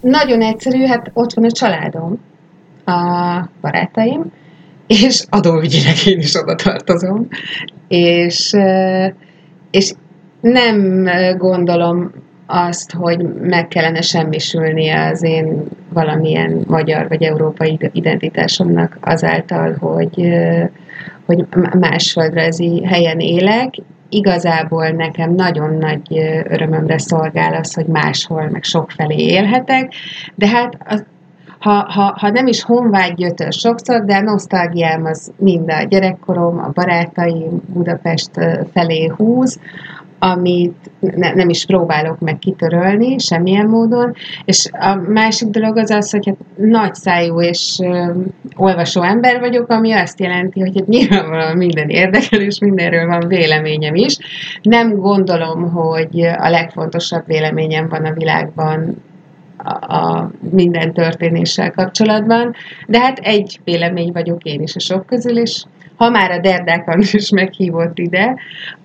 nagyon 0.00 0.42
egyszerű, 0.42 0.84
hát 0.84 1.10
ott 1.12 1.32
van 1.32 1.44
a 1.44 1.50
családom, 1.50 2.20
a 2.84 3.48
barátaim, 3.60 4.32
és 4.86 5.24
adóügyileg 5.28 6.06
én 6.06 6.18
is 6.18 6.34
oda 6.34 6.54
tartozom, 6.54 7.28
és, 7.88 8.56
és 9.70 9.92
nem 10.40 11.08
gondolom 11.38 12.12
azt, 12.50 12.92
hogy 12.92 13.18
meg 13.40 13.68
kellene 13.68 14.00
semmisülnie 14.00 15.06
az 15.06 15.22
én 15.22 15.62
valamilyen 15.92 16.64
magyar 16.66 17.08
vagy 17.08 17.22
európai 17.22 17.78
identitásomnak 17.92 18.98
azáltal, 19.00 19.76
hogy, 19.80 20.28
hogy 21.26 21.46
másföldrajzi 21.78 22.84
helyen 22.84 23.18
élek. 23.18 23.74
Igazából 24.08 24.88
nekem 24.88 25.34
nagyon 25.34 25.74
nagy 25.74 26.18
örömömre 26.48 26.98
szolgál 26.98 27.54
az, 27.54 27.74
hogy 27.74 27.86
máshol, 27.86 28.48
meg 28.50 28.62
sokfelé 28.62 29.16
élhetek, 29.16 29.92
de 30.34 30.48
hát 30.48 30.76
az, 30.84 31.04
ha, 31.58 31.86
ha, 31.88 32.14
ha 32.18 32.30
nem 32.30 32.46
is 32.46 32.62
honvágy 32.62 33.14
gyötör 33.14 33.52
sokszor, 33.52 34.04
de 34.04 34.16
a 34.16 34.20
nosztalgiám 34.20 35.04
az 35.04 35.32
mind 35.36 35.70
a 35.70 35.82
gyerekkorom, 35.82 36.58
a 36.58 36.70
barátaim 36.74 37.62
Budapest 37.66 38.30
felé 38.72 39.06
húz, 39.16 39.58
amit 40.22 40.90
ne, 41.00 41.34
nem 41.34 41.48
is 41.48 41.66
próbálok 41.66 42.18
meg 42.18 42.38
kitörölni 42.38 43.18
semmilyen 43.18 43.66
módon, 43.66 44.14
és 44.44 44.68
a 44.72 44.94
másik 44.94 45.48
dolog 45.48 45.76
az 45.76 45.90
az, 45.90 46.10
hogy 46.10 46.26
hát 46.26 46.36
nagy 46.56 46.94
szájú 46.94 47.40
és 47.40 47.78
ö, 47.82 48.12
olvasó 48.56 49.02
ember 49.02 49.40
vagyok, 49.40 49.70
ami 49.70 49.92
azt 49.92 50.20
jelenti, 50.20 50.60
hogy 50.60 50.72
hát 50.74 50.86
nyilvánvalóan 50.86 51.56
minden 51.56 51.88
érdekel, 51.88 52.40
és 52.40 52.58
mindenről 52.58 53.06
van 53.06 53.28
véleményem 53.28 53.94
is. 53.94 54.16
Nem 54.62 54.96
gondolom, 54.96 55.70
hogy 55.70 56.20
a 56.20 56.48
legfontosabb 56.48 57.26
véleményem 57.26 57.88
van 57.88 58.04
a 58.04 58.12
világban 58.12 59.02
a, 59.56 59.94
a 59.94 60.30
minden 60.50 60.92
történéssel 60.92 61.70
kapcsolatban, 61.70 62.54
de 62.86 63.00
hát 63.00 63.18
egy 63.18 63.60
vélemény 63.64 64.12
vagyok 64.12 64.42
én 64.42 64.60
is 64.60 64.76
a 64.76 64.80
sok 64.80 65.06
közül, 65.06 65.38
és 65.38 65.64
ha 66.00 66.10
már 66.10 66.30
a 66.30 66.38
Derdák 66.38 66.96
is 67.12 67.28
meghívott 67.28 67.98
ide, 67.98 68.34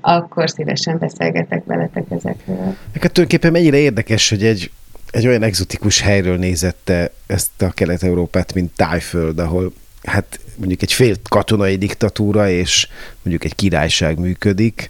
akkor 0.01 0.49
szívesen 0.49 0.97
beszélgetek 0.97 1.65
veletek 1.65 2.05
ezekről. 2.09 2.75
Neked 2.93 3.11
tulajdonképpen 3.11 3.51
mennyire 3.51 3.77
érdekes, 3.77 4.29
hogy 4.29 4.43
egy, 4.43 4.71
egy 5.11 5.27
olyan 5.27 5.43
egzotikus 5.43 6.01
helyről 6.01 6.37
nézette 6.37 7.11
ezt 7.27 7.61
a 7.61 7.69
Kelet-Európát, 7.69 8.53
mint 8.53 8.71
Tájföld, 8.75 9.39
ahol 9.39 9.73
hát 10.03 10.39
mondjuk 10.55 10.81
egy 10.81 10.93
fél 10.93 11.15
katonai 11.29 11.75
diktatúra 11.75 12.49
és 12.49 12.87
mondjuk 13.21 13.43
egy 13.43 13.55
királyság 13.55 14.19
működik, 14.19 14.89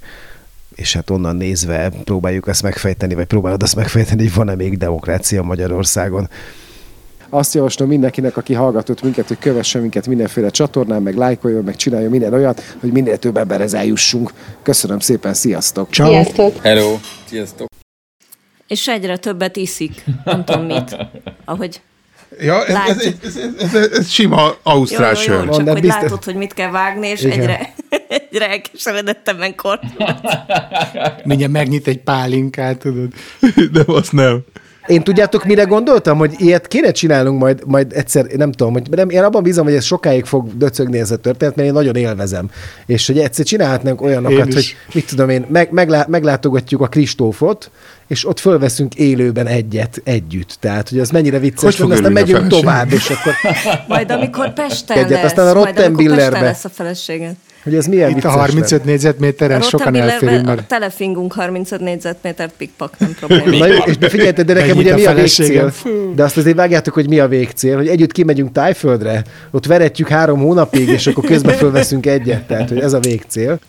és 0.75 0.93
hát 0.93 1.09
onnan 1.09 1.35
nézve 1.35 1.89
próbáljuk 2.03 2.47
ezt 2.47 2.63
megfejteni, 2.63 3.13
vagy 3.13 3.25
próbálod 3.25 3.63
azt 3.63 3.75
megfejteni, 3.75 4.21
hogy 4.21 4.33
van-e 4.33 4.55
még 4.55 4.77
demokrácia 4.77 5.43
Magyarországon. 5.43 6.29
Azt 7.35 7.53
javaslom 7.53 7.87
mindenkinek, 7.87 8.37
aki 8.37 8.53
hallgatott 8.53 9.01
minket, 9.01 9.27
hogy 9.27 9.37
kövessen 9.39 9.81
minket 9.81 10.07
mindenféle 10.07 10.49
csatornán, 10.49 11.01
meg 11.01 11.15
lájkoljon, 11.15 11.63
meg 11.63 11.75
csináljon 11.75 12.09
minden 12.09 12.33
olyat, 12.33 12.61
hogy 12.79 12.91
minél 12.91 13.17
több 13.17 13.37
emberhez 13.37 13.73
eljussunk. 13.73 14.33
Köszönöm 14.61 14.99
szépen, 14.99 15.33
sziasztok! 15.33 15.93
Ciao. 15.93 16.09
Sziasztok! 16.11 16.61
Hello! 16.61 16.97
Sziasztok! 17.25 17.67
És 18.67 18.87
egyre 18.87 19.17
többet 19.17 19.55
iszik. 19.55 20.03
Nem 20.25 20.45
tudom 20.45 20.65
mit. 20.65 20.97
Ahogy 21.45 21.81
Ja, 22.39 22.65
ez, 22.65 22.75
ez, 22.99 23.13
ez, 23.23 23.35
ez, 23.59 23.73
ez, 23.73 23.89
ez 23.91 24.09
sima 24.09 24.55
ausztrál 24.63 25.13
jó, 25.25 25.33
jó, 25.33 25.39
jó, 25.39 25.45
sör. 25.45 25.55
csak 25.55 25.69
hogy 25.69 25.81
biztos- 25.81 26.01
látod, 26.01 26.23
hogy 26.23 26.35
mit 26.35 26.53
kell 26.53 26.71
vágni, 26.71 27.07
és 27.07 27.21
Igen. 27.21 27.39
egyre, 27.39 27.73
egyre 28.07 28.49
elkeseredettem 28.49 29.55
kor. 29.55 29.79
Mindjárt 31.23 31.51
megnyit 31.51 31.87
egy 31.87 32.01
pálinkát, 32.01 32.77
tudod. 32.77 33.13
De 33.71 33.83
azt 33.85 34.11
nem. 34.11 34.43
Én 34.87 35.03
tudjátok, 35.03 35.45
mire 35.45 35.63
gondoltam, 35.63 36.17
hogy 36.17 36.33
ilyet 36.37 36.67
kéne 36.67 36.91
csinálnunk 36.91 37.39
majd, 37.39 37.61
majd 37.65 37.91
egyszer, 37.93 38.25
nem 38.25 38.51
tudom, 38.51 38.73
hogy 38.73 38.89
nem, 38.89 39.09
én 39.09 39.23
abban 39.23 39.43
bízom, 39.43 39.65
hogy 39.65 39.73
ez 39.73 39.83
sokáig 39.83 40.25
fog 40.25 40.57
döcögni 40.57 40.99
ez 40.99 41.11
a 41.11 41.15
történet, 41.15 41.55
mert 41.55 41.67
én 41.67 41.73
nagyon 41.73 41.95
élvezem. 41.95 42.49
És 42.85 43.07
hogy 43.07 43.19
egyszer 43.19 43.45
csinálhatnánk 43.45 44.01
olyanokat, 44.01 44.53
hogy 44.53 44.75
mit 44.93 45.07
tudom 45.07 45.29
én, 45.29 45.45
meg, 45.49 45.71
meglá, 45.71 46.05
meglátogatjuk 46.09 46.81
a 46.81 46.87
Kristófot, 46.87 47.71
és 48.07 48.27
ott 48.27 48.39
fölveszünk 48.39 48.95
élőben 48.95 49.47
egyet 49.47 50.01
együtt. 50.03 50.57
Tehát, 50.59 50.89
hogy 50.89 50.99
az 50.99 51.09
mennyire 51.09 51.39
vicces, 51.39 51.79
Hogy 51.79 51.91
aztán 51.91 52.11
megyünk 52.11 52.37
feleség? 52.37 52.59
tovább, 52.59 52.91
és 52.91 53.09
akkor, 53.09 53.33
Majd 53.87 54.11
amikor 54.11 54.53
Pesten 54.53 54.97
Egyet, 54.97 55.09
lesz, 55.09 55.23
aztán 55.23 55.47
a 55.47 55.59
majd 55.59 55.79
amikor. 55.79 56.15
Pesten 56.15 56.43
lesz 56.43 56.65
a 56.65 56.69
feleséged. 56.69 57.35
Hogy 57.65 57.75
ez 57.75 57.85
milyen 57.85 58.09
Itt 58.09 58.15
a 58.15 58.17
vicces 58.17 58.33
35 58.33 58.69
lenne. 58.71 58.83
négyzetméteren 58.83 59.61
sokan 59.61 59.95
elférünk, 59.95 60.47
a 60.47 60.55
mert 60.55 60.67
telefingunk 60.67 61.33
35 61.33 61.79
négyzetmétert 61.79 62.53
pikpak, 62.57 62.99
nem 62.99 63.15
probléma. 63.19 63.57
Na 63.57 63.65
jó, 63.65 63.77
és 63.85 63.97
de 63.97 64.09
figyelj, 64.09 64.31
de 64.31 64.43
nekem 64.53 64.67
Mennyit 64.67 64.75
ugye 64.77 64.93
a 64.93 64.95
mi 64.95 65.05
a 65.05 65.13
végcél? 65.13 65.73
De 66.15 66.23
azt 66.23 66.37
azért 66.37 66.55
vágjátok, 66.55 66.93
hogy 66.93 67.09
mi 67.09 67.19
a 67.19 67.27
végcél, 67.27 67.75
hogy 67.75 67.87
együtt 67.87 68.11
kimegyünk 68.11 68.51
Tájföldre, 68.51 69.23
ott 69.51 69.65
veretjük 69.65 70.07
három 70.07 70.39
hónapig, 70.39 70.87
és 70.87 71.07
akkor 71.07 71.23
közben 71.23 71.55
fölveszünk 71.55 72.05
egyet. 72.05 72.47
Tehát, 72.47 72.69
hogy 72.69 72.79
ez 72.79 72.93
a 72.93 72.99
végcél. 72.99 73.59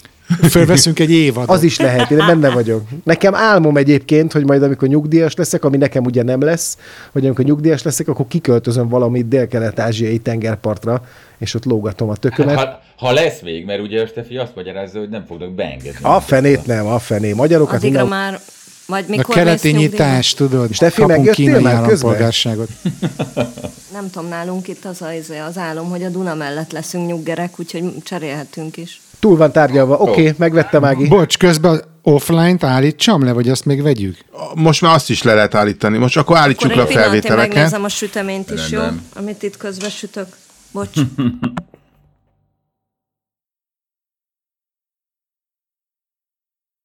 Fölveszünk 0.48 0.98
egy 0.98 1.10
évadot. 1.10 1.56
Az 1.56 1.62
is 1.62 1.78
lehet, 1.78 2.10
én 2.10 2.16
benne 2.16 2.50
vagyok. 2.50 2.82
Nekem 3.04 3.34
álmom 3.34 3.76
egyébként, 3.76 4.32
hogy 4.32 4.44
majd 4.44 4.62
amikor 4.62 4.88
nyugdíjas 4.88 5.34
leszek, 5.34 5.64
ami 5.64 5.76
nekem 5.76 6.04
ugye 6.04 6.22
nem 6.22 6.40
lesz, 6.40 6.78
hogy 7.12 7.24
amikor 7.24 7.44
nyugdíjas 7.44 7.82
leszek, 7.82 8.08
akkor 8.08 8.26
kiköltözöm 8.28 8.88
valamit 8.88 9.28
dél-kelet-ázsiai 9.28 10.18
tengerpartra, 10.18 11.02
és 11.38 11.54
ott 11.54 11.64
lógatom 11.64 12.08
a 12.08 12.16
tökömet. 12.16 12.56
Ha, 12.58 12.80
ha 12.96 13.12
lesz 13.12 13.40
még, 13.40 13.64
mert 13.64 13.80
ugye 13.80 14.02
a 14.02 14.06
Stefi 14.06 14.36
azt 14.36 14.54
magyarázza, 14.54 14.98
hogy 14.98 15.08
nem 15.08 15.24
fognak 15.26 15.54
beengedni. 15.54 15.98
A 16.02 16.20
fenét 16.20 16.66
nem, 16.66 16.86
a 16.86 16.98
fené. 16.98 17.32
Magyarokat 17.32 17.74
Addigra 17.74 17.98
innen... 17.98 18.08
már, 18.08 18.40
A 18.88 19.04
mikor 19.08 19.34
keleti 19.34 19.72
mész 19.72 19.80
nyugdíjba? 19.80 20.04
nyitás, 20.04 20.34
tudod, 20.34 20.72
Steffi, 20.72 21.00
kapunk 21.00 21.16
megjöttél 21.16 21.44
kínai 21.44 21.62
már 21.62 21.72
közben? 21.72 21.88
állampolgárságot. 21.88 22.68
Nem 23.92 24.10
tudom, 24.10 24.28
nálunk 24.28 24.68
itt 24.68 24.84
az, 24.84 25.02
az, 25.02 25.32
az 25.48 25.58
álom, 25.58 25.90
hogy 25.90 26.02
a 26.02 26.08
Duna 26.08 26.34
mellett 26.34 26.72
leszünk 26.72 27.06
nyuggerek, 27.06 27.60
úgyhogy 27.60 27.92
cserélhetünk 28.02 28.76
is. 28.76 29.00
Túl 29.26 29.36
van 29.36 29.52
tárgyalva. 29.52 29.96
Oké, 29.96 30.10
okay, 30.10 30.34
megvettem 30.38 30.84
Ági. 30.84 31.08
Bocs, 31.08 31.38
közben 31.38 31.80
offline-t 32.02 32.64
állítsam 32.64 33.24
le, 33.24 33.32
vagy 33.32 33.48
azt 33.48 33.64
még 33.64 33.82
vegyük? 33.82 34.16
Most 34.54 34.80
már 34.82 34.94
azt 34.94 35.10
is 35.10 35.22
le 35.22 35.34
lehet 35.34 35.54
állítani. 35.54 35.98
Most 35.98 36.16
akkor 36.16 36.36
állítsuk 36.36 36.70
Akkor 36.70 36.82
le 36.82 36.88
a 36.88 36.92
felvételeket. 36.92 37.54
megnézem 37.54 37.84
a 37.84 37.88
süteményt 37.88 38.50
is, 38.50 38.70
jó? 38.70 38.80
Rendben. 38.80 39.04
Amit 39.14 39.42
itt 39.42 39.56
közben 39.56 39.90
sütök. 39.90 40.26
Bocs. 40.72 40.88